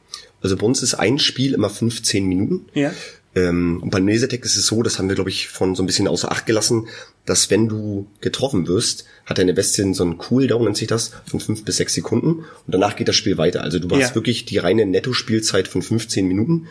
Also 0.41 0.57
bei 0.57 0.67
uns 0.67 0.83
ist 0.83 0.95
ein 0.95 1.19
Spiel 1.19 1.55
immer 1.55 1.71
15 1.71 2.25
Minuten. 2.25 2.67
Ja. 2.75 2.93
Ähm, 3.35 3.81
und 3.83 3.91
beim 3.91 4.07
Lasertag 4.07 4.45
ist 4.45 4.57
es 4.57 4.67
so, 4.67 4.83
das 4.83 4.99
haben 4.99 5.09
wir, 5.09 5.17
glaube 5.17 5.31
ich, 5.31 5.49
von 5.49 5.75
so 5.75 5.83
ein 5.83 5.87
bisschen 5.87 6.07
außer 6.07 6.31
Acht 6.31 6.47
gelassen, 6.47 6.87
dass 7.27 7.51
wenn 7.51 7.69
du 7.69 8.07
getroffen 8.21 8.69
wirst, 8.69 9.07
hat 9.27 9.39
deine 9.39 9.55
Bestie 9.55 9.93
so 9.95 10.05
einen 10.05 10.19
Cooldown, 10.19 10.65
nennt 10.65 10.77
sich 10.77 10.87
das, 10.87 11.13
von 11.27 11.41
fünf 11.41 11.65
bis 11.65 11.79
sechs 11.79 11.95
Sekunden 11.95 12.29
und 12.41 12.45
danach 12.69 12.95
geht 12.95 13.09
das 13.09 13.17
Spiel 13.17 13.39
weiter. 13.39 13.63
Also 13.63 13.81
du 13.81 13.91
hast 13.91 14.11
ja. 14.11 14.15
wirklich 14.15 14.45
die 14.45 14.59
reine 14.59 14.87
Netto-Spielzeit 14.87 15.67
von 15.67 15.83
15 15.83 16.29
Minuten 16.29 16.69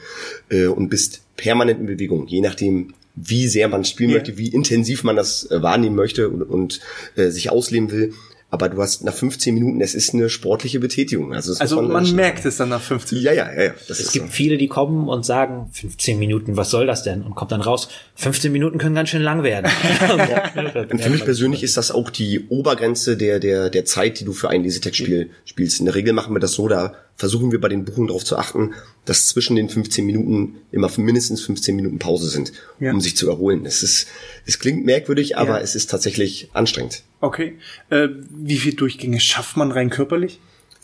äh, 0.49 0.67
und 0.67 0.87
bist 0.89 1.21
permanent 1.35 1.81
in 1.81 1.87
Bewegung, 1.87 2.27
je 2.27 2.39
nachdem, 2.39 2.93
wie 3.15 3.47
sehr 3.47 3.67
man 3.67 3.85
spielen 3.85 4.09
yeah. 4.09 4.19
möchte, 4.19 4.37
wie 4.37 4.47
intensiv 4.47 5.03
man 5.03 5.15
das 5.15 5.49
äh, 5.51 5.61
wahrnehmen 5.61 5.95
möchte 5.95 6.29
und, 6.29 6.43
und 6.43 6.79
äh, 7.15 7.29
sich 7.29 7.51
ausleben 7.51 7.91
will 7.91 8.13
aber 8.53 8.69
du 8.69 8.79
hast 8.79 9.03
nach 9.03 9.15
15 9.15 9.51
Minuten, 9.55 9.81
es 9.81 9.95
ist 9.95 10.13
eine 10.13 10.29
sportliche 10.29 10.79
Betätigung. 10.79 11.33
Also, 11.33 11.55
also 11.57 11.81
man 11.81 12.13
merkt 12.13 12.45
es 12.45 12.57
dann 12.57 12.69
nach 12.69 12.83
15 12.83 13.17
Minuten. 13.17 13.35
Ja, 13.35 13.45
ja, 13.47 13.51
ja. 13.51 13.63
ja 13.69 13.73
es 13.89 14.11
gibt 14.11 14.27
so. 14.27 14.31
viele, 14.31 14.59
die 14.59 14.67
kommen 14.67 15.09
und 15.09 15.25
sagen, 15.25 15.71
15 15.71 16.19
Minuten, 16.19 16.55
was 16.55 16.69
soll 16.69 16.85
das 16.85 17.01
denn? 17.01 17.23
Und 17.23 17.33
kommt 17.33 17.51
dann 17.51 17.61
raus, 17.61 17.89
15 18.13 18.51
Minuten 18.51 18.77
können 18.77 18.93
ganz 18.93 19.09
schön 19.09 19.23
lang 19.23 19.41
werden. 19.41 19.71
und 20.91 21.01
für 21.01 21.09
mich 21.09 21.25
persönlich 21.25 21.63
ist 21.63 21.77
das 21.77 21.89
auch 21.89 22.11
die 22.11 22.47
Obergrenze 22.49 23.17
der, 23.17 23.39
der, 23.39 23.71
der 23.71 23.85
Zeit, 23.85 24.19
die 24.19 24.23
du 24.23 24.33
für 24.33 24.51
ein 24.51 24.61
Lesetext-Spiel 24.61 25.31
spielst. 25.45 25.79
In 25.79 25.85
der 25.85 25.95
Regel 25.95 26.13
machen 26.13 26.35
wir 26.35 26.39
das 26.39 26.51
so, 26.51 26.67
da 26.67 26.93
versuchen 27.15 27.51
wir 27.51 27.61
bei 27.61 27.69
den 27.69 27.85
Buchungen 27.85 28.07
darauf 28.07 28.23
zu 28.23 28.37
achten, 28.37 28.73
dass 29.05 29.27
zwischen 29.27 29.55
den 29.55 29.69
15 29.69 30.05
Minuten 30.05 30.55
immer 30.71 30.89
mindestens 30.97 31.41
15 31.41 31.75
Minuten 31.75 31.99
Pause 31.99 32.27
sind, 32.27 32.53
ja. 32.79 32.91
um 32.91 33.01
sich 33.01 33.15
zu 33.15 33.29
erholen. 33.29 33.65
Es 33.65 33.83
ist, 33.83 34.07
es 34.45 34.59
klingt 34.59 34.85
merkwürdig, 34.85 35.37
aber 35.37 35.57
ja. 35.57 35.59
es 35.59 35.75
ist 35.75 35.89
tatsächlich 35.89 36.49
anstrengend. 36.53 37.03
Okay. 37.21 37.57
Äh, 37.89 38.09
wie 38.29 38.57
viel 38.57 38.73
Durchgänge 38.73 39.19
schafft 39.19 39.57
man 39.57 39.71
rein 39.71 39.89
körperlich? 39.89 40.39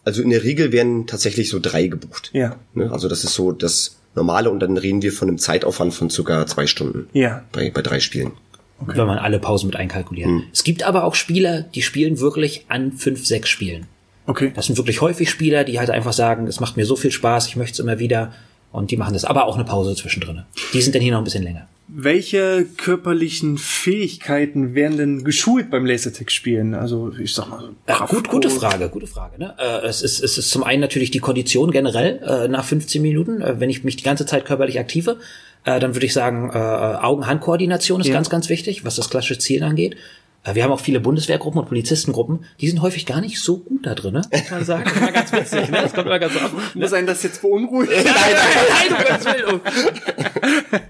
Also 0.06 0.22
in 0.22 0.30
der 0.30 0.44
Regel 0.44 0.72
werden 0.72 1.08
tatsächlich 1.08 1.50
so 1.50 1.60
drei 1.60 1.88
gebucht. 1.88 2.30
Ja. 2.34 2.58
Ne? 2.74 2.92
Also 2.92 3.08
das 3.08 3.24
ist 3.24 3.34
so 3.34 3.52
das 3.52 3.98
Normale 4.16 4.50
und 4.50 4.60
dann 4.60 4.78
reden 4.78 5.02
wir 5.02 5.12
von 5.12 5.28
einem 5.28 5.38
Zeitaufwand 5.38 5.94
von 5.94 6.10
circa 6.10 6.46
zwei 6.48 6.68
Stunden. 6.68 7.08
Ja. 7.14 7.44
Bei, 7.52 7.70
bei 7.70 7.82
drei 7.82 8.00
Spielen. 8.00 8.32
Okay. 8.82 8.98
Wenn 8.98 9.08
man 9.08 9.18
alle 9.18 9.40
Pausen 9.40 9.68
mit 9.68 9.76
einkalkuliert. 9.76 10.30
Hm. 10.30 10.44
Es 10.54 10.64
gibt 10.64 10.84
aber 10.84 11.04
auch 11.04 11.16
Spieler, 11.16 11.64
die 11.64 11.82
spielen 11.82 12.20
wirklich 12.20 12.66
an 12.70 12.94
fünf, 12.94 13.26
sechs 13.26 13.50
Spielen. 13.50 13.88
Okay. 14.30 14.52
Das 14.54 14.68
sind 14.68 14.78
wirklich 14.78 15.02
häufig 15.02 15.28
Spieler, 15.28 15.64
die 15.64 15.80
halt 15.80 15.90
einfach 15.90 16.14
sagen, 16.14 16.46
es 16.46 16.60
macht 16.60 16.78
mir 16.78 16.86
so 16.86 16.96
viel 16.96 17.12
Spaß, 17.12 17.48
ich 17.48 17.56
möchte 17.56 17.74
es 17.74 17.80
immer 17.80 17.98
wieder. 17.98 18.32
Und 18.72 18.92
die 18.92 18.98
machen 18.98 19.14
das, 19.14 19.26
aber 19.26 19.48
auch 19.48 19.56
eine 19.56 19.66
Pause 19.66 19.96
zwischendrin. 19.96 20.44
Die 20.74 20.82
sind 20.84 20.94
dann 20.94 21.02
hier 21.02 21.14
noch 21.14 21.18
ein 21.18 21.24
bisschen 21.24 21.42
länger. 21.42 21.68
Welche 21.88 22.68
körperlichen 22.78 23.58
Fähigkeiten 23.58 24.76
werden 24.76 24.98
denn 24.98 25.24
geschult 25.24 25.72
beim 25.72 25.88
Lasertag-Spielen? 25.88 26.76
Also 26.76 27.12
ich 27.18 27.34
sag 27.34 27.50
mal, 27.50 27.72
äh, 27.88 27.96
gut, 28.08 28.28
gute 28.28 28.52
Frage, 28.52 28.90
gute 28.90 29.08
Frage. 29.08 29.40
Ne? 29.40 29.56
Äh, 29.58 29.88
es, 29.88 30.04
ist, 30.04 30.24
es 30.24 30.38
ist 30.38 30.52
zum 30.52 30.64
einen 30.64 30.82
natürlich 30.82 31.10
die 31.10 31.18
Kondition 31.18 31.72
generell 31.72 32.22
äh, 32.24 32.48
nach 32.48 32.66
15 32.66 33.02
Minuten, 33.02 33.42
äh, 33.42 33.60
wenn 33.60 33.72
ich 33.72 33.84
mich 33.84 33.96
die 33.96 34.04
ganze 34.04 34.28
Zeit 34.28 34.46
körperlich 34.46 34.78
aktive. 34.78 35.18
Äh, 35.66 35.80
dann 35.80 35.96
würde 35.96 36.06
ich 36.06 36.14
sagen, 36.14 36.52
äh, 36.54 36.58
Augen-Hand-Koordination 36.60 38.02
ist 38.02 38.08
ja. 38.08 38.14
ganz, 38.14 38.30
ganz 38.30 38.50
wichtig, 38.50 38.86
was 38.86 38.96
das 38.96 39.10
klassische 39.10 39.40
Ziel 39.40 39.64
angeht. 39.64 39.96
Äh, 40.44 40.56
wir 40.56 40.64
haben 40.64 40.72
auch 40.72 40.80
viele 40.80 41.00
Bundeswehrgruppen 41.00 41.60
und 41.60 41.68
Polizistengruppen, 41.68 42.46
die 42.62 42.70
sind 42.70 42.82
häufig 42.82 43.06
gar 43.06 43.22
nicht 43.22 43.40
so 43.40 43.58
gut 43.58 43.86
da 43.86 43.96
drin, 43.96 44.14
ne? 44.14 44.22
muss 44.32 44.52
man 44.52 44.66
sagen. 44.66 44.84
Das 44.86 44.94
ist 44.94 45.02
immer 45.02 45.12
ganz 45.12 45.32
witzig, 45.32 45.70
ne? 45.70 45.82
Das 45.82 45.94
kommt 45.94 46.08
immer 46.08 46.20
ganz 46.20 46.34
so 46.34 46.40
ab. 46.40 46.52
Muss 46.74 46.94
einen 46.94 47.08
das 47.08 47.24
jetzt 47.24 47.42
beunruhigen? 47.42 47.94
nein, 47.94 48.06
nein, 48.06 48.98
nein, 48.98 49.20
nein, 49.24 49.62
nein, 50.72 50.82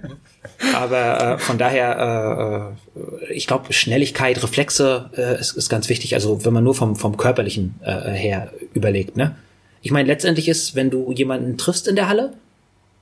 Aber 0.74 1.36
äh, 1.36 1.38
von 1.40 1.58
daher, 1.58 2.76
äh, 2.96 3.34
ich 3.34 3.48
glaube, 3.48 3.74
Schnelligkeit, 3.74 4.42
Reflexe 4.44 5.10
äh, 5.16 5.40
ist, 5.40 5.54
ist 5.54 5.70
ganz 5.70 5.90
wichtig. 5.90 6.14
Also 6.16 6.46
wenn 6.46 6.54
man 6.54 6.64
nur 6.64 6.76
vom, 6.76 6.96
vom 6.96 7.18
körperlichen 7.18 7.76
äh, 7.84 8.12
her 8.12 8.52
überlegt, 8.74 9.18
ne? 9.18 9.36
Ich 9.82 9.92
meine, 9.92 10.08
letztendlich 10.08 10.50
ist, 10.50 10.76
wenn 10.76 10.90
du 10.90 11.12
jemanden 11.14 11.58
triffst 11.58 11.88
in 11.88 11.96
der 11.96 12.10
Halle, 12.10 12.34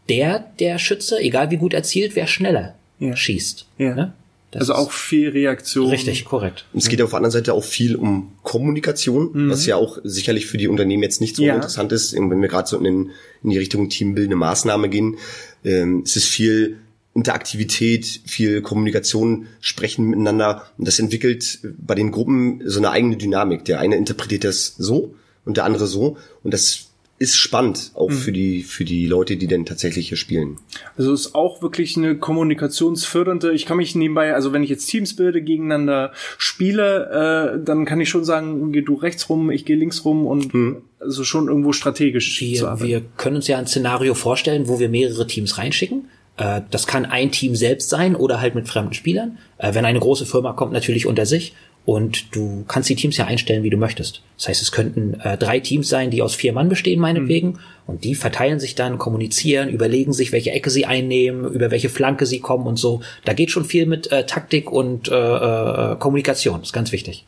der, 0.10 0.46
der 0.60 0.78
Schütze, 0.78 1.20
egal 1.20 1.50
wie 1.50 1.58
gut 1.58 1.74
er 1.74 1.82
zielt, 1.82 2.16
wer 2.16 2.28
schneller 2.28 2.76
ja. 3.00 3.16
schießt. 3.16 3.66
Ja. 3.80 3.96
Ne? 3.96 4.14
Also 4.56 4.74
auch 4.74 4.92
viel 4.92 5.30
Reaktion. 5.30 5.90
Richtig, 5.90 6.26
korrekt. 6.26 6.66
Und 6.72 6.80
es 6.80 6.88
geht 6.88 7.02
auf 7.02 7.10
der 7.10 7.18
anderen 7.18 7.32
Seite 7.32 7.54
auch 7.54 7.64
viel 7.64 7.96
um 7.96 8.32
Kommunikation, 8.44 9.32
mhm. 9.34 9.50
was 9.50 9.66
ja 9.66 9.76
auch 9.76 9.98
sicherlich 10.04 10.46
für 10.46 10.58
die 10.58 10.68
Unternehmen 10.68 11.04
jetzt 11.04 11.20
nicht 11.20 11.36
so 11.36 11.44
ja. 11.44 11.56
interessant 11.56 11.92
ist, 11.92 12.14
wenn 12.14 12.42
wir 12.42 12.48
gerade 12.48 12.68
so 12.68 12.78
in, 12.78 13.12
in, 13.44 13.50
die 13.50 13.58
Richtung 13.58 13.90
teambildende 13.90 14.38
Maßnahme 14.38 14.90
gehen. 14.90 15.18
Ähm, 15.66 16.04
es 16.06 16.16
ist 16.16 16.26
viel 16.26 16.78
Interaktivität, 17.14 18.22
viel 18.26 18.62
Kommunikation, 18.62 19.48
Sprechen 19.60 20.06
miteinander. 20.06 20.64
Und 20.78 20.88
das 20.88 21.00
entwickelt 21.00 21.60
bei 21.78 21.96
den 21.96 22.12
Gruppen 22.12 22.62
so 22.64 22.80
eine 22.80 22.92
eigene 22.92 23.18
Dynamik. 23.18 23.66
Der 23.66 23.80
eine 23.80 23.98
interpretiert 23.98 24.46
das 24.46 24.76
so 24.78 25.16
und 25.44 25.58
der 25.58 25.66
andere 25.66 25.88
so. 25.88 26.18
Und 26.44 26.54
das 26.54 26.87
ist 27.20 27.36
spannend, 27.36 27.92
auch 27.96 28.10
mhm. 28.10 28.14
für 28.14 28.32
die, 28.32 28.62
für 28.62 28.86
die 28.86 29.08
Leute, 29.08 29.38
die 29.38 29.48
denn 29.48 29.66
tatsächlich 29.66 30.10
hier 30.10 30.18
spielen. 30.18 30.58
Also 30.98 31.14
ist 31.14 31.34
auch 31.34 31.64
wirklich 31.64 31.98
eine 31.98 32.18
kommunikationsfördernde, 32.18 33.54
ich 33.54 33.66
kann 33.66 33.78
mich 33.78 33.96
nebenbei, 33.96 34.36
also 34.36 34.54
wenn 34.54 34.62
ich 34.62 34.70
jetzt 34.70 34.86
Teams 34.86 35.16
bilde, 35.16 35.42
gegeneinander 35.42 36.12
spiele, 36.38 37.58
äh, 37.58 37.64
dann 37.64 37.86
kann 37.86 38.00
ich 38.00 38.10
schon 38.10 38.24
sagen, 38.24 38.72
geh 38.72 38.82
du 38.82 38.94
rechts 38.94 39.30
rum, 39.30 39.50
ich 39.50 39.66
gehe 39.66 39.76
links 39.76 40.06
rum 40.06 40.28
und 40.28 40.54
mhm. 40.54 40.78
also 41.00 41.24
schon 41.24 41.48
irgendwo 41.48 41.74
strategisch. 41.74 42.40
Wir, 42.40 42.80
wir 42.82 43.02
können 43.18 43.38
uns 43.38 43.48
ja 43.48 43.58
ein 43.58 43.68
Szenario 43.68 44.14
vorstellen, 44.14 44.68
wo 44.68 44.80
wir 44.80 44.90
mehrere 44.90 45.26
Teams 45.26 45.58
reinschicken. 45.58 46.10
Äh, 46.38 46.62
das 46.70 46.86
kann 46.86 47.06
ein 47.06 47.32
Team 47.32 47.56
selbst 47.56 47.90
sein 47.90 48.16
oder 48.16 48.40
halt 48.40 48.54
mit 48.54 48.68
fremden 48.68 48.94
Spielern. 48.94 49.40
Äh, 49.58 49.74
wenn 49.74 49.86
eine 49.86 50.00
große 50.00 50.28
Firma 50.28 50.54
kommt, 50.54 50.72
natürlich 50.72 51.08
unter 51.08 51.26
sich. 51.26 51.54
Und 51.88 52.36
du 52.36 52.66
kannst 52.68 52.90
die 52.90 52.98
Teams 52.98 53.16
ja 53.16 53.28
einstellen, 53.28 53.64
wie 53.64 53.70
du 53.70 53.78
möchtest. 53.78 54.22
Das 54.36 54.50
heißt, 54.50 54.62
es 54.62 54.74
könnten 54.74 55.22
äh, 55.22 55.38
drei 55.38 55.62
Teams 55.62 55.88
sein, 55.88 56.12
die 56.12 56.22
aus 56.22 56.36
vier 56.36 56.52
Mann 56.52 56.68
bestehen, 56.68 57.00
meinetwegen. 57.00 57.52
Mhm. 57.52 57.60
Und 57.86 58.04
die 58.04 58.14
verteilen 58.14 58.60
sich 58.60 58.76
dann, 58.76 58.98
kommunizieren, 58.98 59.70
überlegen 59.70 60.12
sich, 60.12 60.34
welche 60.34 60.52
Ecke 60.52 60.70
sie 60.70 60.86
einnehmen, 60.86 61.50
über 61.50 61.72
welche 61.72 61.88
Flanke 61.88 62.26
sie 62.26 62.42
kommen 62.42 62.68
und 62.68 62.76
so. 62.76 63.00
Da 63.24 63.32
geht 63.32 63.52
schon 63.52 63.64
viel 63.64 63.86
mit 63.86 64.12
äh, 64.12 64.26
Taktik 64.26 64.70
und 64.70 65.08
äh, 65.08 65.14
äh, 65.14 65.96
Kommunikation. 65.96 66.60
Das 66.60 66.70
ist 66.70 66.74
ganz 66.74 66.92
wichtig. 66.92 67.26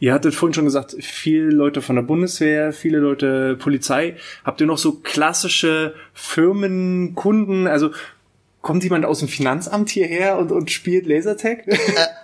Ihr 0.00 0.12
hattet 0.12 0.34
vorhin 0.34 0.52
schon 0.52 0.66
gesagt, 0.66 0.94
viele 1.00 1.48
Leute 1.48 1.80
von 1.80 1.96
der 1.96 2.02
Bundeswehr, 2.02 2.74
viele 2.74 2.98
Leute 2.98 3.56
Polizei. 3.58 4.16
Habt 4.44 4.60
ihr 4.60 4.66
noch 4.66 4.76
so 4.76 4.96
klassische 5.02 5.94
Firmenkunden? 6.12 7.66
Also 7.66 7.92
Kommt 8.62 8.84
jemand 8.84 9.04
aus 9.04 9.18
dem 9.18 9.26
Finanzamt 9.26 9.90
hierher 9.90 10.38
und, 10.38 10.52
und 10.52 10.70
spielt 10.70 11.06
Lasertag? 11.06 11.66
Äh, 11.66 11.76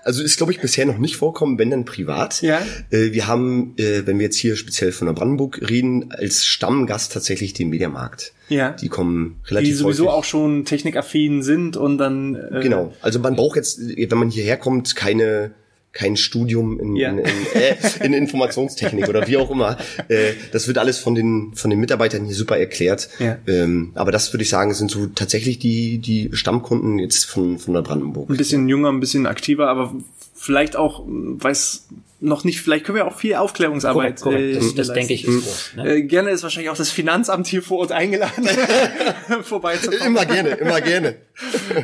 also 0.05 0.23
ist, 0.23 0.37
glaube 0.37 0.53
ich, 0.53 0.61
bisher 0.61 0.87
noch 0.87 0.99
nicht 0.99 1.17
vorkommen, 1.17 1.59
wenn 1.59 1.71
dann 1.71 1.85
privat. 1.85 2.41
Ja. 2.43 2.61
Äh, 2.91 3.13
wir 3.13 3.27
haben, 3.27 3.75
äh, 3.77 4.07
wenn 4.07 4.19
wir 4.19 4.27
jetzt 4.27 4.37
hier 4.37 4.57
speziell 4.57 4.93
von 4.93 5.07
der 5.07 5.15
Brandenburg 5.15 5.61
reden, 5.69 6.13
als 6.13 6.47
Stammgast 6.47 7.13
tatsächlich 7.13 7.55
den 7.55 7.71
Mediamarkt. 7.71 8.33
Ja. 8.49 8.71
Die 8.71 8.89
kommen 8.89 9.41
relativ 9.49 9.69
Die 9.69 9.75
sowieso 9.75 10.05
häufig. 10.05 10.15
auch 10.17 10.25
schon 10.25 10.65
technikaffin 10.65 11.43
sind 11.43 11.77
und 11.77 11.99
dann. 11.99 12.37
Äh 12.37 12.61
genau. 12.63 12.95
Also 13.03 13.19
man 13.19 13.35
braucht 13.37 13.57
jetzt, 13.57 13.81
wenn 13.81 14.19
man 14.19 14.31
hierher 14.31 14.57
kommt, 14.57 14.95
keine 14.97 15.51
kein 15.93 16.17
Studium 16.17 16.79
in, 16.79 16.97
ja. 16.97 17.11
in, 17.11 17.19
in, 17.19 17.27
äh, 17.55 17.77
in 18.05 18.13
Informationstechnik 18.13 19.09
oder 19.09 19.27
wie 19.27 19.37
auch 19.37 19.51
immer. 19.51 19.79
Äh, 20.09 20.33
das 20.53 20.69
wird 20.69 20.79
alles 20.79 20.99
von 20.99 21.15
den 21.15 21.53
von 21.55 21.71
den 21.71 21.81
Mitarbeitern 21.81 22.25
hier 22.25 22.35
super 22.35 22.59
erklärt. 22.59 23.09
Ja. 23.19 23.39
Ähm, 23.47 23.93
aber 23.95 24.13
das 24.13 24.33
würde 24.33 24.43
ich 24.43 24.49
sagen, 24.49 24.75
sind 24.75 24.91
so 24.91 25.07
tatsächlich 25.07 25.59
die 25.59 25.99
die 25.99 26.31
Stammkunden 26.33 26.99
jetzt 26.99 27.25
von 27.25 27.59
von 27.59 27.75
der 27.75 27.83
Brandenburg. 27.83 28.31
Ein 28.31 28.37
bisschen 28.37 28.69
jünger, 28.69 28.91
ein 28.91 29.01
bisschen 29.01 29.27
aktiver, 29.27 29.69
aber 29.69 29.95
vielleicht 30.39 30.77
auch 30.77 31.05
weiß 31.07 31.89
noch 32.21 32.43
nicht, 32.43 32.61
vielleicht 32.61 32.85
können 32.85 32.97
wir 32.97 33.07
auch 33.07 33.17
viel 33.17 33.35
Aufklärungsarbeit. 33.35 34.21
Korrekt, 34.21 34.23
korrekt. 34.23 34.57
Das, 34.57 34.73
äh, 34.73 34.75
das 34.75 34.93
denke 34.93 35.15
ich 35.15 35.25
ist 35.25 35.45
groß. 35.45 35.73
Ne? 35.77 35.97
Äh, 35.97 36.03
gerne 36.03 36.31
ist 36.31 36.43
wahrscheinlich 36.43 36.71
auch 36.71 36.77
das 36.77 36.91
Finanzamt 36.91 37.47
hier 37.47 37.63
vor 37.63 37.79
Ort 37.79 37.93
eingeladen, 37.93 38.49
vorbeizukommen. 39.43 40.05
Immer 40.05 40.27
gerne, 40.27 40.51
immer 40.51 40.81
gerne. 40.81 41.17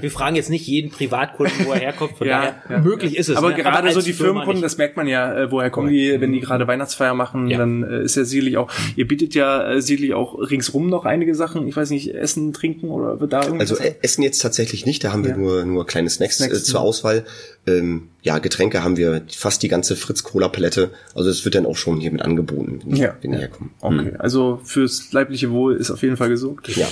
Wir 0.01 0.11
fragen 0.11 0.35
jetzt 0.35 0.51
nicht 0.51 0.67
jeden 0.67 0.91
Privatkunden, 0.91 1.67
wo 1.67 1.73
er 1.73 1.79
herkommt, 1.79 2.19
von 2.19 2.27
ja, 2.27 2.41
daher 2.41 2.63
ja. 2.69 2.79
möglich 2.81 3.17
ist 3.17 3.29
es. 3.29 3.37
Aber 3.37 3.51
ne? 3.51 3.57
gerade 3.57 3.79
Aber 3.79 3.93
so 3.93 4.01
die 4.01 4.13
Firmenkunden, 4.13 4.63
das 4.63 4.77
merkt 4.77 4.97
man 4.97 5.07
ja, 5.07 5.33
äh, 5.33 5.53
woher 5.53 5.71
kommen 5.71 5.91
die, 5.91 6.21
wenn 6.21 6.33
die 6.33 6.41
gerade 6.41 6.67
Weihnachtsfeier 6.67 7.15
machen, 7.15 7.49
ja. 7.49 7.59
dann 7.59 7.85
äh, 7.85 8.03
ist 8.03 8.17
ja 8.17 8.25
sicherlich 8.25 8.57
auch, 8.57 8.73
ihr 8.97 9.07
bietet 9.07 9.35
ja 9.37 9.75
äh, 9.75 9.81
sicherlich 9.81 10.15
auch 10.15 10.35
ringsrum 10.35 10.89
noch 10.89 11.05
einige 11.05 11.37
Sachen, 11.37 11.69
ich 11.69 11.77
weiß 11.77 11.91
nicht, 11.91 12.13
Essen, 12.13 12.53
Trinken 12.53 12.89
oder 12.89 13.21
wird 13.21 13.33
da 13.33 13.45
irgendwas? 13.45 13.71
Also 13.71 13.83
äh, 13.83 13.95
Essen 14.03 14.23
jetzt 14.23 14.41
tatsächlich 14.41 14.85
nicht, 14.85 15.05
da 15.05 15.13
haben 15.13 15.25
wir 15.25 15.37
nur, 15.37 15.65
nur 15.65 15.87
kleine 15.87 16.11
Snacks, 16.11 16.39
Snacks 16.39 16.59
äh, 16.59 16.65
zur 16.65 16.81
Auswahl. 16.81 17.25
Ähm, 17.67 18.09
ja, 18.23 18.39
Getränke 18.45 18.85
haben 18.85 18.97
wir 18.97 19.23
fast 19.37 19.63
die 19.65 19.69
ganze 19.69 19.97
Fritz-Cola-Palette. 19.97 20.91
Also 21.17 21.31
es 21.31 21.45
wird 21.45 21.57
dann 21.57 21.67
auch 21.67 21.77
schon 21.77 21.99
hier 21.99 22.13
mit 22.13 22.23
angeboten, 22.23 22.81
wenn, 22.85 22.97
ja. 22.97 23.17
wenn 23.21 23.33
die 23.33 23.39
herkommen. 23.39 23.73
Okay, 23.81 24.13
mhm. 24.13 24.21
also 24.21 24.61
fürs 24.63 25.13
leibliche 25.13 25.51
Wohl 25.51 25.75
ist 25.75 25.91
auf 25.91 26.03
jeden 26.03 26.17
Fall 26.17 26.29
gesorgt. 26.29 26.69
Ja. 26.77 26.87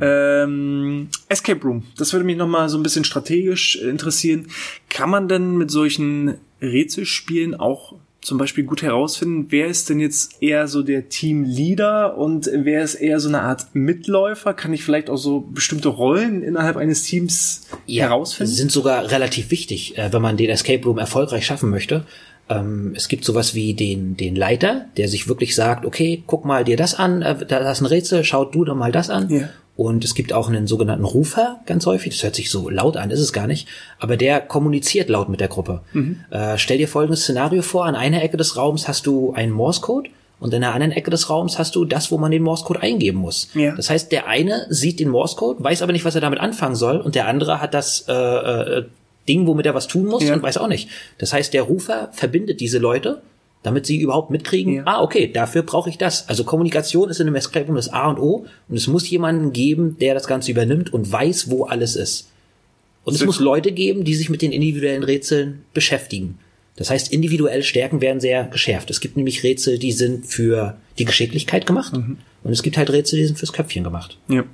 Ähm, 0.00 1.08
Escape 1.28 1.60
Room, 1.62 1.84
das 1.98 2.12
würde 2.14 2.24
mich 2.24 2.38
nochmal 2.38 2.70
so 2.70 2.78
ein 2.78 2.82
bisschen 2.82 3.04
strategisch 3.04 3.76
interessieren. 3.76 4.46
Kann 4.88 5.10
man 5.10 5.28
denn 5.28 5.58
mit 5.58 5.70
solchen 5.70 6.36
Rätselspielen 6.62 7.54
auch 7.54 7.96
zum 8.24 8.38
Beispiel 8.38 8.64
gut 8.64 8.82
herausfinden, 8.82 9.46
wer 9.50 9.66
ist 9.66 9.90
denn 9.90 10.00
jetzt 10.00 10.42
eher 10.42 10.66
so 10.66 10.82
der 10.82 11.08
Teamleader 11.08 12.16
und 12.16 12.50
wer 12.52 12.82
ist 12.82 12.94
eher 12.94 13.20
so 13.20 13.28
eine 13.28 13.42
Art 13.42 13.74
Mitläufer? 13.74 14.54
Kann 14.54 14.72
ich 14.72 14.82
vielleicht 14.82 15.10
auch 15.10 15.16
so 15.16 15.40
bestimmte 15.40 15.88
Rollen 15.88 16.42
innerhalb 16.42 16.76
eines 16.76 17.02
Teams 17.02 17.66
ja, 17.86 18.04
herausfinden? 18.04 18.52
Sind 18.52 18.72
sogar 18.72 19.10
relativ 19.10 19.50
wichtig, 19.50 19.98
äh, 19.98 20.12
wenn 20.12 20.22
man 20.22 20.36
den 20.36 20.50
Escape 20.50 20.82
Room 20.84 20.98
erfolgreich 20.98 21.44
schaffen 21.44 21.70
möchte. 21.70 22.06
Ähm, 22.48 22.92
es 22.96 23.08
gibt 23.08 23.24
sowas 23.24 23.54
wie 23.54 23.74
den, 23.74 24.16
den 24.16 24.36
Leiter, 24.36 24.86
der 24.96 25.08
sich 25.08 25.28
wirklich 25.28 25.54
sagt, 25.54 25.84
okay, 25.84 26.22
guck 26.26 26.44
mal 26.44 26.64
dir 26.64 26.76
das 26.76 26.94
an, 26.94 27.22
äh, 27.22 27.46
da 27.46 27.70
ist 27.70 27.80
ein 27.80 27.86
Rätsel, 27.86 28.24
schaut 28.24 28.54
du 28.54 28.64
doch 28.64 28.74
mal 28.74 28.92
das 28.92 29.10
an. 29.10 29.28
Ja. 29.30 29.48
Und 29.76 30.04
es 30.04 30.14
gibt 30.14 30.32
auch 30.32 30.48
einen 30.48 30.66
sogenannten 30.68 31.04
Rufer 31.04 31.60
ganz 31.66 31.84
häufig. 31.86 32.14
Das 32.14 32.22
hört 32.22 32.36
sich 32.36 32.50
so 32.50 32.70
laut 32.70 32.96
an, 32.96 33.10
ist 33.10 33.20
es 33.20 33.32
gar 33.32 33.48
nicht. 33.48 33.66
Aber 33.98 34.16
der 34.16 34.40
kommuniziert 34.40 35.08
laut 35.08 35.28
mit 35.28 35.40
der 35.40 35.48
Gruppe. 35.48 35.80
Mhm. 35.92 36.20
Äh, 36.30 36.58
stell 36.58 36.78
dir 36.78 36.86
folgendes 36.86 37.22
Szenario 37.22 37.62
vor. 37.62 37.84
An 37.84 37.96
einer 37.96 38.22
Ecke 38.22 38.36
des 38.36 38.56
Raums 38.56 38.86
hast 38.86 39.06
du 39.06 39.32
einen 39.32 39.52
Morse-Code 39.52 40.10
und 40.38 40.54
in 40.54 40.60
der 40.60 40.74
anderen 40.74 40.92
Ecke 40.92 41.10
des 41.10 41.28
Raums 41.28 41.58
hast 41.58 41.74
du 41.74 41.84
das, 41.84 42.12
wo 42.12 42.18
man 42.18 42.30
den 42.30 42.42
Morse-Code 42.42 42.82
eingeben 42.82 43.18
muss. 43.18 43.48
Ja. 43.54 43.74
Das 43.74 43.90
heißt, 43.90 44.12
der 44.12 44.28
eine 44.28 44.66
sieht 44.68 45.00
den 45.00 45.08
Morse-Code, 45.08 45.62
weiß 45.62 45.82
aber 45.82 45.92
nicht, 45.92 46.04
was 46.04 46.14
er 46.14 46.20
damit 46.20 46.38
anfangen 46.38 46.76
soll 46.76 46.98
und 46.98 47.14
der 47.16 47.26
andere 47.26 47.60
hat 47.60 47.74
das 47.74 48.04
äh, 48.08 48.12
äh, 48.12 48.84
Ding, 49.26 49.46
womit 49.46 49.66
er 49.66 49.74
was 49.74 49.88
tun 49.88 50.06
muss 50.06 50.22
ja. 50.22 50.34
und 50.34 50.42
weiß 50.42 50.58
auch 50.58 50.68
nicht. 50.68 50.88
Das 51.18 51.32
heißt, 51.32 51.54
der 51.54 51.62
Rufer 51.62 52.10
verbindet 52.12 52.60
diese 52.60 52.78
Leute 52.78 53.22
damit 53.64 53.86
sie 53.86 53.98
überhaupt 53.98 54.30
mitkriegen, 54.30 54.74
ja. 54.74 54.82
ah, 54.84 55.02
okay, 55.02 55.32
dafür 55.32 55.62
brauche 55.62 55.88
ich 55.88 55.98
das. 55.98 56.28
Also 56.28 56.44
Kommunikation 56.44 57.08
ist 57.08 57.18
in 57.18 57.26
einem 57.26 57.36
Escape 57.36 57.66
Room 57.66 57.76
das 57.76 57.88
A 57.88 58.10
und 58.10 58.18
O 58.20 58.46
und 58.68 58.76
es 58.76 58.86
muss 58.86 59.08
jemanden 59.08 59.52
geben, 59.52 59.96
der 59.98 60.14
das 60.14 60.26
Ganze 60.26 60.52
übernimmt 60.52 60.92
und 60.92 61.10
weiß, 61.10 61.50
wo 61.50 61.64
alles 61.64 61.96
ist. 61.96 62.30
Und 63.04 63.14
es 63.14 63.24
muss 63.24 63.40
Leute 63.40 63.72
geben, 63.72 64.04
die 64.04 64.14
sich 64.14 64.28
mit 64.28 64.42
den 64.42 64.52
individuellen 64.52 65.02
Rätseln 65.02 65.64
beschäftigen. 65.72 66.38
Das 66.76 66.90
heißt, 66.90 67.12
individuelle 67.12 67.62
Stärken 67.62 68.00
werden 68.00 68.20
sehr 68.20 68.44
geschärft. 68.44 68.90
Es 68.90 69.00
gibt 69.00 69.16
nämlich 69.16 69.44
Rätsel, 69.44 69.78
die 69.78 69.92
sind 69.92 70.26
für 70.26 70.76
die 70.98 71.04
Geschicklichkeit 71.04 71.66
gemacht. 71.66 71.94
Mhm. 71.94 72.18
Und 72.42 72.52
es 72.52 72.62
gibt 72.62 72.76
halt 72.76 72.90
Rätsel, 72.90 73.18
die 73.18 73.26
sind 73.26 73.38
fürs 73.38 73.52
Köpfchen 73.52 73.84
gemacht. 73.84 74.18
Ja. 74.28 74.44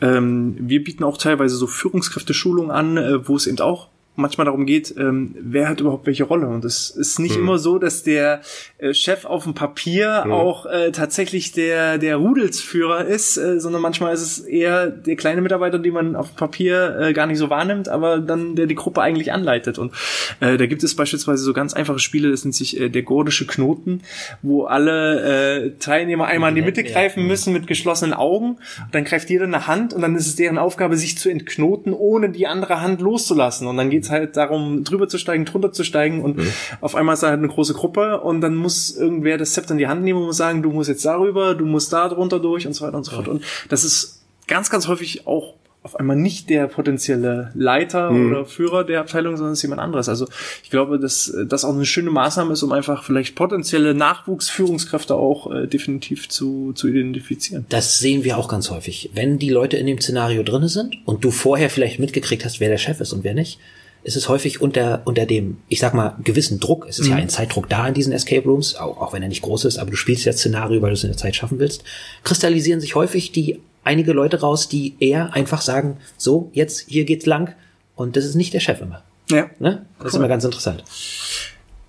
Ähm, 0.00 0.56
wir 0.60 0.84
bieten 0.84 1.02
auch 1.02 1.18
teilweise 1.18 1.56
so 1.56 1.66
Führungskräfteschulungen 1.66 2.70
an, 2.70 2.96
äh, 2.96 3.26
wo 3.26 3.36
es 3.36 3.46
eben 3.46 3.58
auch 3.60 3.88
manchmal 4.14 4.44
darum 4.44 4.66
geht, 4.66 4.94
ähm, 4.98 5.34
wer 5.38 5.68
hat 5.68 5.80
überhaupt 5.80 6.06
welche 6.06 6.24
Rolle. 6.24 6.46
Und 6.46 6.64
es 6.64 6.90
ist 6.90 7.18
nicht 7.18 7.34
hm. 7.34 7.42
immer 7.42 7.58
so, 7.58 7.78
dass 7.78 8.02
der 8.02 8.42
äh, 8.78 8.92
Chef 8.92 9.24
auf 9.24 9.44
dem 9.44 9.54
Papier 9.54 10.24
hm. 10.24 10.32
auch 10.32 10.66
äh, 10.66 10.92
tatsächlich 10.92 11.52
der, 11.52 11.98
der 11.98 12.16
Rudelsführer 12.16 13.06
ist, 13.06 13.36
äh, 13.38 13.58
sondern 13.58 13.80
manchmal 13.80 14.12
ist 14.12 14.22
es 14.22 14.38
eher 14.40 14.88
der 14.88 15.16
kleine 15.16 15.40
Mitarbeiter, 15.40 15.78
den 15.78 15.94
man 15.94 16.16
auf 16.16 16.30
dem 16.30 16.36
Papier 16.36 16.98
äh, 17.00 17.12
gar 17.12 17.26
nicht 17.26 17.38
so 17.38 17.48
wahrnimmt, 17.48 17.88
aber 17.88 18.18
dann 18.18 18.54
der 18.54 18.66
die 18.66 18.74
Gruppe 18.74 19.00
eigentlich 19.00 19.32
anleitet. 19.32 19.78
Und 19.78 19.92
äh, 20.40 20.58
da 20.58 20.66
gibt 20.66 20.82
es 20.84 20.94
beispielsweise 20.94 21.42
so 21.42 21.52
ganz 21.52 21.72
einfache 21.72 21.98
Spiele, 21.98 22.30
das 22.30 22.44
nennt 22.44 22.54
sich 22.54 22.78
äh, 22.78 22.90
der 22.90 23.02
gordische 23.02 23.46
Knoten, 23.46 24.02
wo 24.42 24.64
alle 24.64 25.64
äh, 25.64 25.70
Teilnehmer 25.78 26.26
einmal 26.26 26.50
in 26.50 26.56
die 26.56 26.62
Mitte 26.62 26.84
greifen 26.84 27.26
müssen 27.26 27.52
mit 27.52 27.66
geschlossenen 27.66 28.12
Augen. 28.12 28.58
Und 28.84 28.94
dann 28.94 29.04
greift 29.04 29.30
jeder 29.30 29.44
eine 29.44 29.66
Hand 29.66 29.94
und 29.94 30.02
dann 30.02 30.16
ist 30.16 30.26
es 30.26 30.36
deren 30.36 30.58
Aufgabe, 30.58 30.96
sich 30.96 31.16
zu 31.16 31.30
entknoten, 31.30 31.94
ohne 31.94 32.30
die 32.30 32.46
andere 32.46 32.80
Hand 32.82 33.00
loszulassen. 33.00 33.66
Und 33.66 33.76
dann 33.78 33.88
geht 33.88 34.01
geht's 34.02 34.10
halt 34.10 34.36
darum, 34.36 34.84
drüber 34.84 35.08
zu 35.08 35.18
steigen, 35.18 35.44
drunter 35.44 35.72
zu 35.72 35.84
steigen 35.84 36.22
und 36.22 36.38
mhm. 36.38 36.52
auf 36.80 36.94
einmal 36.94 37.14
ist 37.14 37.22
da 37.22 37.28
halt 37.28 37.38
eine 37.38 37.48
große 37.48 37.74
Gruppe 37.74 38.20
und 38.20 38.40
dann 38.40 38.56
muss 38.56 38.96
irgendwer 38.96 39.38
das 39.38 39.52
Zepter 39.52 39.72
in 39.72 39.78
die 39.78 39.86
Hand 39.86 40.02
nehmen 40.02 40.18
und 40.18 40.26
muss 40.26 40.36
sagen, 40.36 40.62
du 40.62 40.70
musst 40.70 40.88
jetzt 40.88 41.04
darüber, 41.04 41.54
du 41.54 41.64
musst 41.64 41.92
da 41.92 42.08
drunter 42.08 42.40
durch 42.40 42.66
und 42.66 42.74
so 42.74 42.84
weiter 42.84 42.96
und 42.96 43.04
so 43.04 43.12
fort. 43.12 43.28
Und 43.28 43.44
das 43.68 43.84
ist 43.84 44.22
ganz, 44.48 44.70
ganz 44.70 44.88
häufig 44.88 45.26
auch 45.26 45.54
auf 45.84 45.98
einmal 45.98 46.16
nicht 46.16 46.48
der 46.48 46.68
potenzielle 46.68 47.50
Leiter 47.54 48.12
mhm. 48.12 48.30
oder 48.30 48.46
Führer 48.46 48.84
der 48.84 49.00
Abteilung, 49.00 49.36
sondern 49.36 49.54
ist 49.54 49.62
jemand 49.62 49.80
anderes. 49.80 50.08
Also 50.08 50.28
ich 50.62 50.70
glaube, 50.70 50.98
dass 50.98 51.34
das 51.46 51.64
auch 51.64 51.74
eine 51.74 51.86
schöne 51.86 52.10
Maßnahme 52.10 52.52
ist, 52.52 52.62
um 52.62 52.70
einfach 52.70 53.02
vielleicht 53.02 53.34
potenzielle 53.34 53.92
Nachwuchsführungskräfte 53.92 55.16
auch 55.16 55.52
äh, 55.52 55.66
definitiv 55.66 56.28
zu, 56.28 56.72
zu 56.72 56.86
identifizieren. 56.86 57.66
Das 57.68 57.98
sehen 57.98 58.22
wir 58.22 58.38
auch 58.38 58.48
ganz 58.48 58.70
häufig. 58.70 59.10
Wenn 59.14 59.38
die 59.38 59.50
Leute 59.50 59.76
in 59.76 59.86
dem 59.86 60.00
Szenario 60.00 60.44
drinne 60.44 60.68
sind 60.68 60.98
und 61.04 61.24
du 61.24 61.32
vorher 61.32 61.68
vielleicht 61.68 61.98
mitgekriegt 61.98 62.44
hast, 62.44 62.60
wer 62.60 62.68
der 62.68 62.78
Chef 62.78 63.00
ist 63.00 63.12
und 63.12 63.24
wer 63.24 63.34
nicht, 63.34 63.58
ist 64.04 64.16
es 64.16 64.28
häufig 64.28 64.60
unter, 64.60 65.02
unter 65.04 65.26
dem, 65.26 65.58
ich 65.68 65.78
sag 65.80 65.94
mal, 65.94 66.16
gewissen 66.24 66.58
Druck. 66.58 66.86
Es 66.88 66.98
ist 66.98 67.06
mhm. 67.06 67.12
ja 67.12 67.16
ein 67.18 67.28
Zeitdruck 67.28 67.68
da 67.68 67.86
in 67.86 67.94
diesen 67.94 68.12
Escape 68.12 68.48
Rooms, 68.48 68.74
auch, 68.74 69.00
auch 69.00 69.12
wenn 69.12 69.22
er 69.22 69.28
nicht 69.28 69.42
groß 69.42 69.64
ist, 69.64 69.78
aber 69.78 69.90
du 69.90 69.96
spielst 69.96 70.24
ja 70.24 70.32
Szenario, 70.32 70.82
weil 70.82 70.90
du 70.90 70.94
es 70.94 71.04
in 71.04 71.10
der 71.10 71.16
Zeit 71.16 71.36
schaffen 71.36 71.58
willst, 71.58 71.84
kristallisieren 72.24 72.80
sich 72.80 72.94
häufig 72.94 73.32
die 73.32 73.60
einige 73.84 74.12
Leute 74.12 74.40
raus, 74.40 74.68
die 74.68 74.94
eher 75.00 75.34
einfach 75.34 75.60
sagen, 75.60 75.98
so, 76.16 76.50
jetzt, 76.52 76.86
hier 76.88 77.04
geht's 77.04 77.26
lang. 77.26 77.54
Und 77.94 78.16
das 78.16 78.24
ist 78.24 78.34
nicht 78.34 78.54
der 78.54 78.60
Chef 78.60 78.80
immer. 78.80 79.02
Ja. 79.30 79.50
Ne? 79.58 79.86
Das 79.98 80.00
cool. 80.00 80.08
ist 80.08 80.14
immer 80.16 80.28
ganz 80.28 80.44
interessant. 80.44 80.84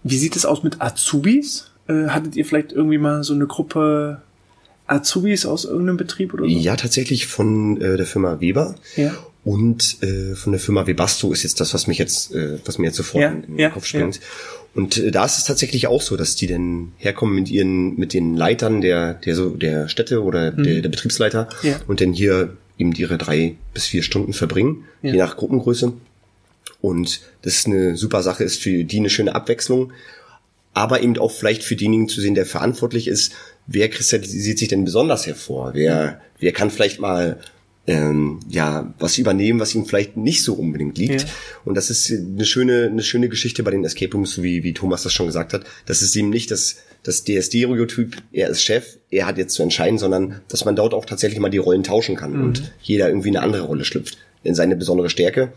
Wie 0.03 0.17
sieht 0.17 0.35
es 0.35 0.45
aus 0.45 0.63
mit 0.63 0.81
Azubis? 0.81 1.71
Äh, 1.87 2.09
hattet 2.09 2.35
ihr 2.35 2.45
vielleicht 2.45 2.71
irgendwie 2.71 2.97
mal 2.97 3.23
so 3.23 3.33
eine 3.33 3.47
Gruppe 3.47 4.21
Azubis 4.87 5.45
aus 5.45 5.65
irgendeinem 5.65 5.97
Betrieb 5.97 6.33
oder 6.33 6.43
so? 6.43 6.49
Ja, 6.49 6.75
tatsächlich 6.75 7.27
von 7.27 7.79
äh, 7.81 7.97
der 7.97 8.05
Firma 8.05 8.39
Weber. 8.39 8.75
Ja. 8.95 9.13
Und 9.45 10.01
äh, 10.01 10.35
von 10.35 10.53
der 10.53 10.59
Firma 10.59 10.87
Webasto 10.87 11.33
ist 11.33 11.43
jetzt 11.43 11.59
das, 11.59 11.73
was 11.73 11.87
mich 11.87 11.97
jetzt, 11.97 12.33
äh, 12.33 12.59
was 12.63 12.77
mir 12.77 12.87
jetzt 12.87 12.95
sofort 12.95 13.23
ja, 13.23 13.31
in 13.31 13.41
den 13.41 13.59
ja, 13.59 13.69
Kopf 13.69 13.85
springt. 13.85 14.15
Ja. 14.15 14.21
Und 14.75 14.97
äh, 14.97 15.11
da 15.11 15.25
ist 15.25 15.37
es 15.37 15.43
tatsächlich 15.43 15.87
auch 15.87 16.01
so, 16.01 16.15
dass 16.15 16.35
die 16.35 16.47
dann 16.47 16.93
herkommen 16.97 17.35
mit 17.35 17.49
ihren, 17.49 17.95
mit 17.95 18.13
den 18.13 18.35
Leitern 18.35 18.79
der, 18.79 19.15
der 19.15 19.35
so 19.35 19.49
der 19.49 19.89
Städte 19.89 20.23
oder 20.23 20.51
mhm. 20.51 20.63
der, 20.63 20.81
der 20.81 20.89
Betriebsleiter 20.89 21.49
ja. 21.61 21.79
und 21.87 21.99
dann 21.99 22.13
hier 22.13 22.55
eben 22.77 22.93
ihre 22.93 23.17
drei 23.17 23.55
bis 23.73 23.85
vier 23.85 24.01
Stunden 24.01 24.33
verbringen, 24.33 24.85
ja. 25.01 25.11
je 25.11 25.19
nach 25.19 25.35
Gruppengröße. 25.35 25.93
Und 26.81 27.21
das 27.41 27.55
ist 27.55 27.67
eine 27.67 27.97
super 27.97 28.23
Sache, 28.23 28.43
ist 28.43 28.61
für 28.61 28.83
die 28.83 28.97
eine 28.97 29.09
schöne 29.09 29.35
Abwechslung, 29.35 29.93
aber 30.73 31.01
eben 31.01 31.17
auch 31.17 31.31
vielleicht 31.31 31.63
für 31.63 31.75
diejenigen 31.75 32.09
zu 32.09 32.19
sehen, 32.19 32.35
der 32.35 32.45
verantwortlich 32.45 33.07
ist, 33.07 33.33
wer 33.67 33.89
kristallisiert 33.89 34.57
sich 34.57 34.69
denn 34.69 34.85
besonders 34.85 35.27
hervor? 35.27 35.71
Wer, 35.73 36.19
wer 36.39 36.51
kann 36.51 36.71
vielleicht 36.71 36.99
mal 36.99 37.39
ähm, 37.85 38.39
ja 38.47 38.93
was 38.99 39.17
übernehmen, 39.17 39.59
was 39.59 39.75
ihm 39.75 39.85
vielleicht 39.85 40.15
nicht 40.15 40.43
so 40.43 40.53
unbedingt 40.53 40.97
liegt. 40.97 41.21
Ja. 41.21 41.27
Und 41.65 41.75
das 41.75 41.89
ist 41.89 42.11
eine 42.11 42.45
schöne 42.45 42.87
eine 42.91 43.03
schöne 43.03 43.29
Geschichte 43.29 43.63
bei 43.63 43.71
den 43.71 43.83
Escape 43.83 44.13
Rooms, 44.13 44.41
wie 44.41 44.63
wie 44.63 44.73
Thomas 44.73 45.03
das 45.03 45.13
schon 45.13 45.27
gesagt 45.27 45.53
hat. 45.53 45.65
Das 45.85 46.01
ist 46.01 46.15
eben 46.15 46.29
nicht 46.29 46.51
das 46.51 46.77
das 47.03 47.25
der 47.25 47.41
Stereotyp, 47.41 48.15
er 48.31 48.49
ist 48.49 48.63
Chef, 48.63 48.97
er 49.09 49.25
hat 49.25 49.37
jetzt 49.37 49.53
zu 49.53 49.63
entscheiden, 49.63 49.97
sondern 49.97 50.41
dass 50.47 50.63
man 50.63 50.75
dort 50.75 50.93
auch 50.93 51.05
tatsächlich 51.05 51.39
mal 51.39 51.49
die 51.49 51.57
Rollen 51.57 51.83
tauschen 51.83 52.15
kann 52.15 52.37
mhm. 52.37 52.43
und 52.43 52.73
jeder 52.81 53.09
irgendwie 53.09 53.29
eine 53.29 53.41
andere 53.41 53.63
Rolle 53.63 53.83
schlüpft 53.83 54.17
in 54.43 54.55
seine 54.55 54.75
besondere 54.75 55.09
Stärke 55.09 55.51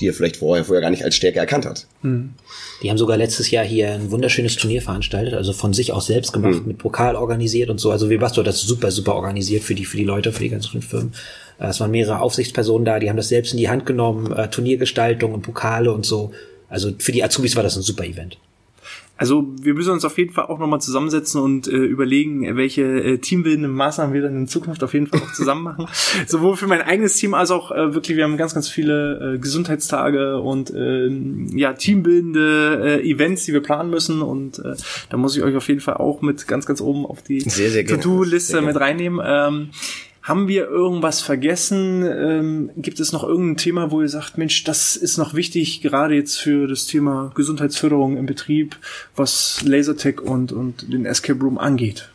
die 0.00 0.06
er 0.06 0.14
vielleicht 0.14 0.36
vorher, 0.36 0.64
vorher 0.64 0.80
gar 0.80 0.90
nicht 0.90 1.04
als 1.04 1.16
Stärke 1.16 1.40
erkannt 1.40 1.66
hat. 1.66 1.86
Mhm. 2.02 2.34
Die 2.82 2.90
haben 2.90 2.98
sogar 2.98 3.16
letztes 3.16 3.50
Jahr 3.50 3.64
hier 3.64 3.92
ein 3.92 4.10
wunderschönes 4.10 4.56
Turnier 4.56 4.80
veranstaltet, 4.80 5.34
also 5.34 5.52
von 5.52 5.72
sich 5.72 5.92
aus 5.92 6.06
selbst 6.06 6.32
gemacht, 6.32 6.60
mhm. 6.60 6.68
mit 6.68 6.78
Pokal 6.78 7.16
organisiert 7.16 7.70
und 7.70 7.78
so. 7.78 7.90
Also 7.90 8.08
Webasto 8.08 8.40
hat 8.40 8.46
das 8.46 8.60
super, 8.60 8.90
super 8.90 9.14
organisiert 9.14 9.64
für 9.64 9.74
die, 9.74 9.84
für 9.84 9.96
die 9.96 10.04
Leute, 10.04 10.32
für 10.32 10.42
die 10.42 10.50
ganzen 10.50 10.82
Firmen. 10.82 11.12
Äh, 11.58 11.66
es 11.68 11.80
waren 11.80 11.90
mehrere 11.90 12.20
Aufsichtspersonen 12.20 12.84
da, 12.84 12.98
die 12.98 13.08
haben 13.08 13.16
das 13.16 13.28
selbst 13.28 13.52
in 13.52 13.58
die 13.58 13.68
Hand 13.68 13.86
genommen, 13.86 14.32
äh, 14.32 14.48
Turniergestaltung 14.48 15.32
und 15.32 15.42
Pokale 15.42 15.92
und 15.92 16.06
so. 16.06 16.32
Also 16.68 16.92
für 16.98 17.12
die 17.12 17.24
Azubis 17.24 17.56
war 17.56 17.62
das 17.62 17.76
ein 17.76 17.82
super 17.82 18.04
Event. 18.04 18.38
Also 19.18 19.48
wir 19.60 19.74
müssen 19.74 19.90
uns 19.90 20.04
auf 20.04 20.16
jeden 20.16 20.32
Fall 20.32 20.44
auch 20.44 20.60
nochmal 20.60 20.80
zusammensetzen 20.80 21.42
und 21.42 21.66
äh, 21.66 21.72
überlegen, 21.72 22.56
welche 22.56 22.82
äh, 22.82 23.18
teambildenden 23.18 23.72
Maßnahmen 23.72 24.14
wir 24.14 24.22
dann 24.22 24.36
in 24.36 24.46
Zukunft 24.46 24.84
auf 24.84 24.94
jeden 24.94 25.08
Fall 25.08 25.20
auch 25.20 25.32
zusammen 25.32 25.64
machen. 25.64 25.88
Sowohl 26.28 26.56
für 26.56 26.68
mein 26.68 26.82
eigenes 26.82 27.16
Team 27.16 27.34
als 27.34 27.50
auch 27.50 27.72
äh, 27.72 27.94
wirklich, 27.94 28.16
wir 28.16 28.22
haben 28.22 28.36
ganz, 28.36 28.54
ganz 28.54 28.68
viele 28.68 29.34
äh, 29.34 29.38
Gesundheitstage 29.38 30.40
und 30.40 30.70
äh, 30.70 31.08
ja, 31.52 31.72
teambildende 31.72 33.00
äh, 33.02 33.10
Events, 33.10 33.44
die 33.44 33.52
wir 33.52 33.60
planen 33.60 33.90
müssen. 33.90 34.22
Und 34.22 34.60
äh, 34.60 34.76
da 35.10 35.16
muss 35.16 35.36
ich 35.36 35.42
euch 35.42 35.56
auf 35.56 35.66
jeden 35.66 35.80
Fall 35.80 35.96
auch 35.96 36.22
mit 36.22 36.46
ganz, 36.46 36.64
ganz 36.64 36.80
oben 36.80 37.04
auf 37.04 37.20
die 37.20 37.38
To-Do-Liste 37.38 38.62
mit 38.62 38.78
reinnehmen. 38.78 39.20
Ähm, 39.20 39.70
haben 40.28 40.46
wir 40.46 40.68
irgendwas 40.68 41.22
vergessen? 41.22 42.04
Ähm, 42.04 42.70
gibt 42.76 43.00
es 43.00 43.12
noch 43.12 43.24
irgendein 43.24 43.56
Thema, 43.56 43.90
wo 43.90 44.02
ihr 44.02 44.10
sagt, 44.10 44.36
Mensch, 44.36 44.62
das 44.62 44.94
ist 44.94 45.16
noch 45.16 45.32
wichtig, 45.32 45.80
gerade 45.80 46.14
jetzt 46.14 46.36
für 46.36 46.66
das 46.66 46.86
Thema 46.86 47.32
Gesundheitsförderung 47.34 48.18
im 48.18 48.26
Betrieb, 48.26 48.76
was 49.16 49.62
Lasertech 49.64 50.20
und, 50.20 50.52
und 50.52 50.92
den 50.92 51.06
Escape 51.06 51.40
Room 51.40 51.56
angeht? 51.56 52.10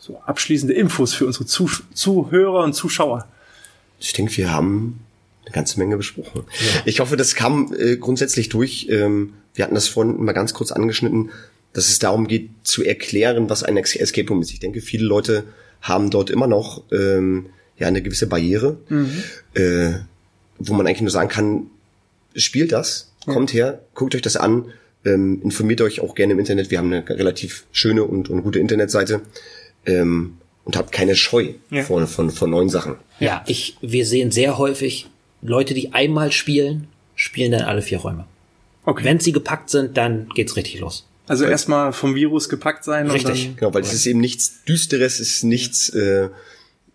So 0.00 0.20
abschließende 0.26 0.74
Infos 0.74 1.14
für 1.14 1.24
unsere 1.26 1.46
Zuh 1.46 1.70
Zuhörer 1.94 2.64
und 2.64 2.74
Zuschauer. 2.74 3.28
Ich 4.00 4.12
denke, 4.12 4.36
wir 4.36 4.52
haben 4.52 4.98
eine 5.44 5.52
ganze 5.52 5.78
Menge 5.78 5.96
besprochen. 5.96 6.42
Ja. 6.50 6.82
Ich 6.84 6.98
hoffe, 6.98 7.16
das 7.16 7.36
kam 7.36 7.72
äh, 7.78 7.96
grundsätzlich 7.96 8.48
durch. 8.48 8.88
Ähm, 8.90 9.34
wir 9.54 9.64
hatten 9.64 9.76
das 9.76 9.86
vorhin 9.86 10.22
mal 10.22 10.32
ganz 10.32 10.52
kurz 10.52 10.72
angeschnitten, 10.72 11.30
dass 11.72 11.88
es 11.88 12.00
darum 12.00 12.26
geht, 12.26 12.50
zu 12.64 12.82
erklären, 12.82 13.48
was 13.48 13.62
ein 13.62 13.76
Escape 13.76 14.28
Room 14.28 14.42
ist. 14.42 14.52
Ich 14.52 14.58
denke, 14.58 14.80
viele 14.80 15.06
Leute 15.06 15.44
haben 15.84 16.10
dort 16.10 16.30
immer 16.30 16.48
noch 16.48 16.82
ähm, 16.90 17.46
ja 17.78 17.86
eine 17.86 18.02
gewisse 18.02 18.26
Barriere, 18.26 18.78
mhm. 18.88 19.22
äh, 19.54 19.92
wo 20.58 20.74
man 20.74 20.86
eigentlich 20.86 21.02
nur 21.02 21.10
sagen 21.10 21.28
kann, 21.28 21.66
spielt 22.34 22.72
das, 22.72 23.12
kommt 23.26 23.52
her, 23.52 23.80
guckt 23.94 24.14
euch 24.14 24.22
das 24.22 24.36
an, 24.36 24.72
ähm, 25.04 25.40
informiert 25.44 25.80
euch 25.82 26.00
auch 26.00 26.14
gerne 26.14 26.32
im 26.32 26.38
Internet. 26.38 26.70
Wir 26.70 26.78
haben 26.78 26.92
eine 26.92 27.08
relativ 27.08 27.64
schöne 27.70 28.04
und, 28.04 28.28
und 28.28 28.42
gute 28.42 28.58
Internetseite. 28.58 29.20
Ähm, 29.86 30.38
und 30.64 30.76
habt 30.76 30.92
keine 30.92 31.14
Scheu 31.14 31.52
ja. 31.70 31.82
von, 31.82 32.06
von, 32.06 32.30
von 32.30 32.50
neuen 32.50 32.70
Sachen. 32.70 32.96
Ja, 33.20 33.44
ich, 33.46 33.76
wir 33.82 34.06
sehen 34.06 34.30
sehr 34.30 34.56
häufig 34.56 35.08
Leute, 35.42 35.74
die 35.74 35.92
einmal 35.92 36.32
spielen, 36.32 36.88
spielen 37.14 37.52
dann 37.52 37.62
alle 37.62 37.82
vier 37.82 37.98
Räume. 37.98 38.24
Okay. 38.86 39.04
Wenn 39.04 39.20
sie 39.20 39.32
gepackt 39.32 39.68
sind, 39.70 39.96
dann 39.98 40.28
geht's 40.34 40.56
richtig 40.56 40.80
los. 40.80 41.06
Also 41.26 41.46
erstmal 41.46 41.92
vom 41.92 42.14
Virus 42.14 42.48
gepackt 42.48 42.84
sein. 42.84 43.10
Richtig, 43.10 43.30
und 43.30 43.36
dann 43.36 43.56
genau, 43.56 43.74
weil 43.74 43.82
es 43.82 43.92
ist 43.92 44.06
eben 44.06 44.20
nichts 44.20 44.64
Düsteres, 44.64 45.20
es 45.20 45.36
ist 45.36 45.44
nichts, 45.44 45.88
äh, 45.90 46.28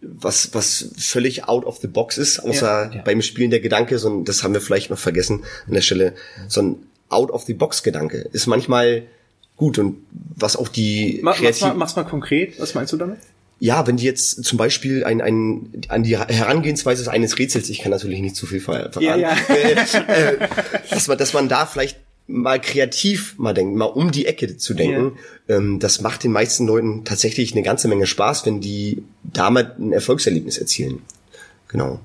was, 0.02 0.54
was 0.54 0.92
völlig 0.98 1.48
out 1.48 1.66
of 1.66 1.78
the 1.78 1.88
box 1.88 2.18
ist, 2.18 2.40
außer 2.40 2.90
ja, 2.92 2.96
ja. 2.98 3.02
beim 3.02 3.22
Spielen 3.22 3.50
der 3.50 3.60
Gedanke, 3.60 3.98
so, 3.98 4.22
das 4.22 4.44
haben 4.44 4.54
wir 4.54 4.62
vielleicht 4.62 4.90
noch 4.90 5.00
vergessen 5.00 5.44
an 5.68 5.74
der 5.74 5.82
Stelle, 5.82 6.14
so 6.48 6.62
ein 6.62 6.76
out 7.10 7.32
of 7.32 7.44
the 7.44 7.54
box 7.54 7.84
Gedanke 7.84 8.30
ist 8.32 8.46
manchmal 8.48 9.04
gut 9.58 9.78
und 9.80 9.98
was 10.36 10.56
auch 10.56 10.68
die 10.68 11.20
Mach, 11.24 11.42
mach's, 11.42 11.62
mal, 11.62 11.74
mach's 11.74 11.96
mal 11.96 12.04
konkret, 12.04 12.60
was 12.60 12.76
meinst 12.76 12.94
du 12.94 12.98
damit? 12.98 13.18
Ja, 13.60 13.86
wenn 13.88 13.98
die 13.98 14.06
jetzt 14.06 14.46
zum 14.46 14.58
Beispiel 14.58 15.04
ein, 15.04 15.20
ein, 15.22 15.84
an 15.90 16.04
die 16.04 16.18
Herangehensweise 16.18 17.12
eines 17.12 17.38
Rätsels, 17.38 17.70
ich 17.70 17.80
kann 17.80 17.92
natürlich 17.92 18.22
nicht 18.22 18.38
zu 18.38 18.46
viel 18.46 18.62
verraten, 18.62 19.02
ja, 19.02 19.18
ja. 19.18 19.36
Äh, 19.50 19.74
äh, 19.74 20.48
dass, 20.90 21.08
man, 21.10 21.18
dass 21.18 21.34
man 21.34 21.50
da 21.50 21.66
vielleicht 21.66 21.98
mal 22.30 22.62
kreativ 22.62 23.38
mal 23.38 23.54
denken, 23.54 23.76
mal 23.76 23.86
um 23.86 24.12
die 24.12 24.26
Ecke 24.26 24.56
zu 24.58 24.74
denken. 24.74 25.18
Ja. 25.48 25.58
Ähm, 25.58 25.80
das 25.80 26.02
macht 26.02 26.24
den 26.24 26.32
meisten 26.32 26.68
Leuten 26.68 27.04
tatsächlich 27.04 27.54
eine 27.54 27.64
ganze 27.64 27.88
Menge 27.88 28.06
Spaß, 28.06 28.46
wenn 28.46 28.62
die 28.62 29.04
damit 29.24 29.80
ein 29.80 29.92
Erfolgserlebnis 29.92 30.58
erzielen. 30.58 31.02
Genau. 31.68 32.00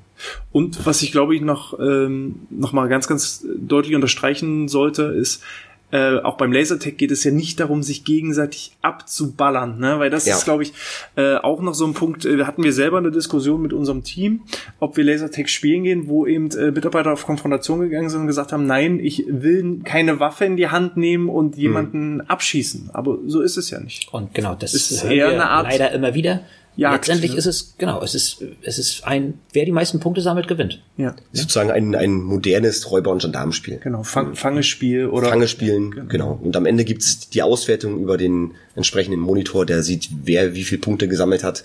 Und 0.53 0.87
was 0.87 1.03
ich 1.03 1.13
glaube 1.13 1.35
ich 1.35 1.43
noch 1.43 1.79
ähm, 1.79 2.47
noch 2.51 2.73
mal 2.73 2.89
ganz 2.89 3.07
ganz 3.07 3.45
deutlich 3.57 3.95
unterstreichen 3.95 4.69
sollte, 4.69 5.03
ist 5.05 5.43
äh, 5.92 6.18
auch 6.18 6.37
beim 6.37 6.53
Lasertag 6.53 6.99
geht 6.99 7.11
es 7.11 7.23
ja 7.25 7.31
nicht 7.31 7.61
darum, 7.61 7.83
sich 7.83 8.05
gegenseitig 8.05 8.77
abzuballern, 8.83 9.79
ne? 9.79 9.99
weil 9.99 10.11
das 10.11 10.27
ja. 10.27 10.35
ist, 10.35 10.44
glaube 10.44 10.64
ich, 10.64 10.73
äh, 11.16 11.37
auch 11.37 11.61
noch 11.61 11.75
so 11.75 11.87
ein 11.87 11.94
Punkt. 11.94 12.25
Äh, 12.25 12.44
hatten 12.44 12.64
wir 12.64 12.73
selber 12.73 12.99
eine 12.99 13.12
Diskussion 13.12 13.62
mit 13.62 13.73
unserem 13.73 14.03
Team, 14.03 14.40
ob 14.81 14.97
wir 14.97 15.05
Lasertag 15.05 15.49
spielen 15.49 15.85
gehen, 15.85 16.09
wo 16.09 16.27
eben 16.27 16.51
äh, 16.51 16.73
Mitarbeiter 16.73 17.12
auf 17.12 17.25
Konfrontation 17.25 17.81
gegangen 17.81 18.09
sind 18.09 18.23
und 18.23 18.27
gesagt 18.27 18.53
haben, 18.53 18.66
nein, 18.66 18.99
ich 18.99 19.25
will 19.29 19.81
keine 19.85 20.18
Waffe 20.18 20.44
in 20.47 20.57
die 20.57 20.68
Hand 20.68 20.97
nehmen 20.97 21.29
und 21.29 21.57
jemanden 21.57 22.14
mhm. 22.14 22.20
abschießen. 22.23 22.90
Aber 22.92 23.18
so 23.27 23.40
ist 23.40 23.57
es 23.57 23.70
ja 23.70 23.79
nicht. 23.79 24.12
Und 24.12 24.35
genau, 24.35 24.57
das 24.57 24.75
ist 24.75 25.05
eher 25.05 25.29
eine 25.29 25.49
Art 25.49 25.70
leider 25.70 25.92
immer 25.92 26.14
wieder 26.14 26.40
Jagd, 26.77 27.07
Letztendlich 27.07 27.33
ne? 27.33 27.39
ist 27.39 27.47
es, 27.47 27.75
genau, 27.79 28.03
es 28.03 28.15
ist, 28.15 28.43
es 28.63 28.79
ist 28.79 29.05
ein, 29.05 29.39
wer 29.53 29.65
die 29.65 29.71
meisten 29.71 30.01
Punkte 30.01 30.21
sammelt, 30.21 30.49
gewinnt. 30.49 30.83
Ja. 30.97 31.15
Sozusagen 31.33 31.71
ein, 31.71 31.95
ein 31.95 32.21
modernes 32.21 32.91
Räuber- 32.91 33.13
und 33.13 33.23
Gendarmenspiel. 33.23 33.79
Genau, 33.79 34.03
Fang, 34.03 34.35
Fangespiel 34.35 35.07
oder. 35.07 35.29
Fangespielen, 35.29 35.93
genau. 35.93 36.07
genau. 36.09 36.41
Und 36.43 36.57
am 36.57 36.67
Ende 36.67 36.85
gibt's 36.85 37.29
die 37.31 37.43
Auswertung 37.43 38.01
über 38.01 38.17
den 38.17 38.53
entsprechenden 38.75 39.21
Monitor, 39.21 39.67
der 39.67 39.85
sieht, 39.85 40.09
wer 40.25 40.55
wie 40.55 40.65
viele 40.65 40.81
Punkte 40.81 41.07
gesammelt 41.07 41.45
hat. 41.45 41.63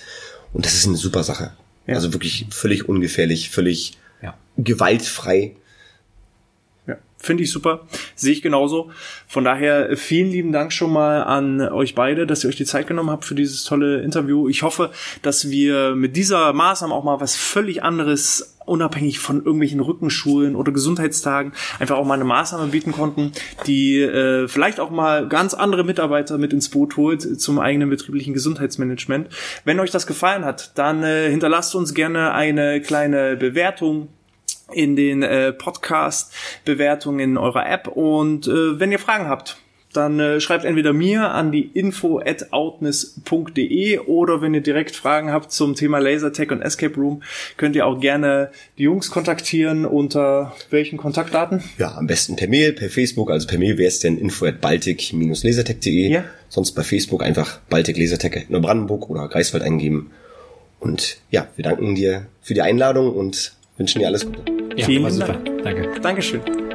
Und 0.54 0.66
das 0.66 0.76
ist 0.76 0.88
eine 0.88 0.98
super 0.98 1.24
Sache. 1.24 1.52
Ja. 1.88 1.96
Also 1.96 2.14
wirklich 2.14 2.46
völlig 2.52 2.88
ungefährlich, 2.88 3.50
völlig 3.50 3.98
ja. 4.22 4.36
gewaltfrei. 4.58 5.56
Finde 7.22 7.44
ich 7.44 7.52
super. 7.52 7.82
Sehe 8.16 8.32
ich 8.32 8.42
genauso. 8.42 8.92
Von 9.28 9.44
daher 9.44 9.90
äh, 9.90 9.96
vielen 9.98 10.32
lieben 10.32 10.54
Dank 10.54 10.72
schon 10.72 10.94
mal 10.94 11.24
an 11.24 11.62
euch 11.62 11.94
beide, 11.94 12.26
dass 12.26 12.44
ihr 12.44 12.50
euch 12.50 12.56
die 12.56 12.66
Zeit 12.66 12.88
genommen 12.88 13.10
habt 13.10 13.26
für 13.26 13.36
dieses 13.36 13.66
tolle 13.66 14.02
Interview. 14.02 14.48
Ich 14.48 14.64
hoffe, 14.64 14.92
dass 15.22 15.50
wir 15.50 15.96
mit 15.96 16.16
dieser 16.16 16.54
Maßnahme 16.54 16.94
auch 16.94 17.04
mal 17.04 17.20
was 17.20 17.36
völlig 17.36 17.84
anderes 17.84 18.56
unabhängig 18.66 19.20
von 19.20 19.38
irgendwelchen 19.38 19.82
Rückenschulen 19.82 20.56
oder 20.56 20.72
Gesundheitstagen 20.72 21.52
einfach 21.80 21.98
auch 21.98 22.06
mal 22.06 22.14
eine 22.14 22.24
Maßnahme 22.24 22.68
bieten 22.68 22.92
konnten, 22.92 23.34
die 23.68 24.00
äh, 24.00 24.48
vielleicht 24.48 24.80
auch 24.80 24.92
mal 24.92 25.28
ganz 25.28 25.54
andere 25.54 25.84
Mitarbeiter 25.84 26.38
mit 26.38 26.54
ins 26.54 26.70
Boot 26.70 26.96
holt 26.96 27.42
zum 27.42 27.60
eigenen 27.60 27.90
betrieblichen 27.90 28.34
Gesundheitsmanagement. 28.34 29.28
Wenn 29.66 29.80
euch 29.80 29.92
das 29.92 30.08
gefallen 30.08 30.46
hat, 30.46 30.78
dann 30.78 31.04
äh, 31.04 31.30
hinterlasst 31.30 31.76
uns 31.76 31.94
gerne 31.94 32.32
eine 32.32 32.80
kleine 32.82 33.36
Bewertung 33.36 34.10
in 34.72 34.96
den 34.96 35.24
äh, 35.24 35.52
Podcast-Bewertungen 35.54 37.20
in 37.20 37.38
eurer 37.38 37.70
App 37.70 37.88
und 37.88 38.48
äh, 38.48 38.80
wenn 38.80 38.92
ihr 38.92 39.00
Fragen 39.00 39.28
habt, 39.28 39.58
dann 39.94 40.20
äh, 40.20 40.40
schreibt 40.40 40.66
entweder 40.66 40.94
mir 40.94 41.32
an 41.32 41.52
die 41.52 41.64
info 41.64 42.20
at 42.20 42.54
outness.de 42.54 44.00
oder 44.00 44.42
wenn 44.42 44.54
ihr 44.54 44.62
direkt 44.62 44.96
Fragen 44.96 45.32
habt 45.32 45.52
zum 45.52 45.76
Thema 45.76 46.00
Lasertech 46.00 46.52
und 46.52 46.62
Escape 46.62 46.96
Room, 46.96 47.24
könnt 47.58 47.76
ihr 47.76 47.86
auch 47.86 48.00
gerne 48.00 48.52
die 48.78 48.84
Jungs 48.84 49.10
kontaktieren 49.10 49.86
unter 49.86 50.56
welchen 50.70 50.98
Kontaktdaten? 50.98 51.64
Ja, 51.78 51.96
am 51.96 52.08
besten 52.08 52.36
per 52.36 52.48
Mail, 52.48 52.74
per 52.74 52.90
Facebook, 52.90 53.32
also 53.32 53.48
per 53.48 53.58
Mail 53.58 53.78
wäre 53.78 53.88
es 53.88 54.00
denn 54.00 54.18
info 54.18 54.46
at 54.46 54.62
baltic-lasertech.de. 54.62 56.12
Ja. 56.12 56.24
Sonst 56.50 56.74
bei 56.74 56.84
Facebook 56.84 57.24
einfach 57.24 57.60
Baltic 57.70 57.98
Lasertech 57.98 58.50
Neubrandenburg 58.50 59.10
oder 59.10 59.28
Greifswald 59.28 59.64
eingeben. 59.64 60.12
Und 60.80 61.18
ja, 61.30 61.48
wir 61.56 61.64
danken 61.64 61.96
dir 61.96 62.28
für 62.42 62.54
die 62.54 62.62
Einladung 62.62 63.14
und 63.14 63.54
wünschen 63.80 64.00
dir 64.00 64.08
alles 64.08 64.26
Gute. 64.26 64.42
Ja, 64.76 64.86
Vielen 64.86 65.20
Dank. 65.20 65.64
Danke. 65.64 66.00
Dankeschön. 66.02 66.69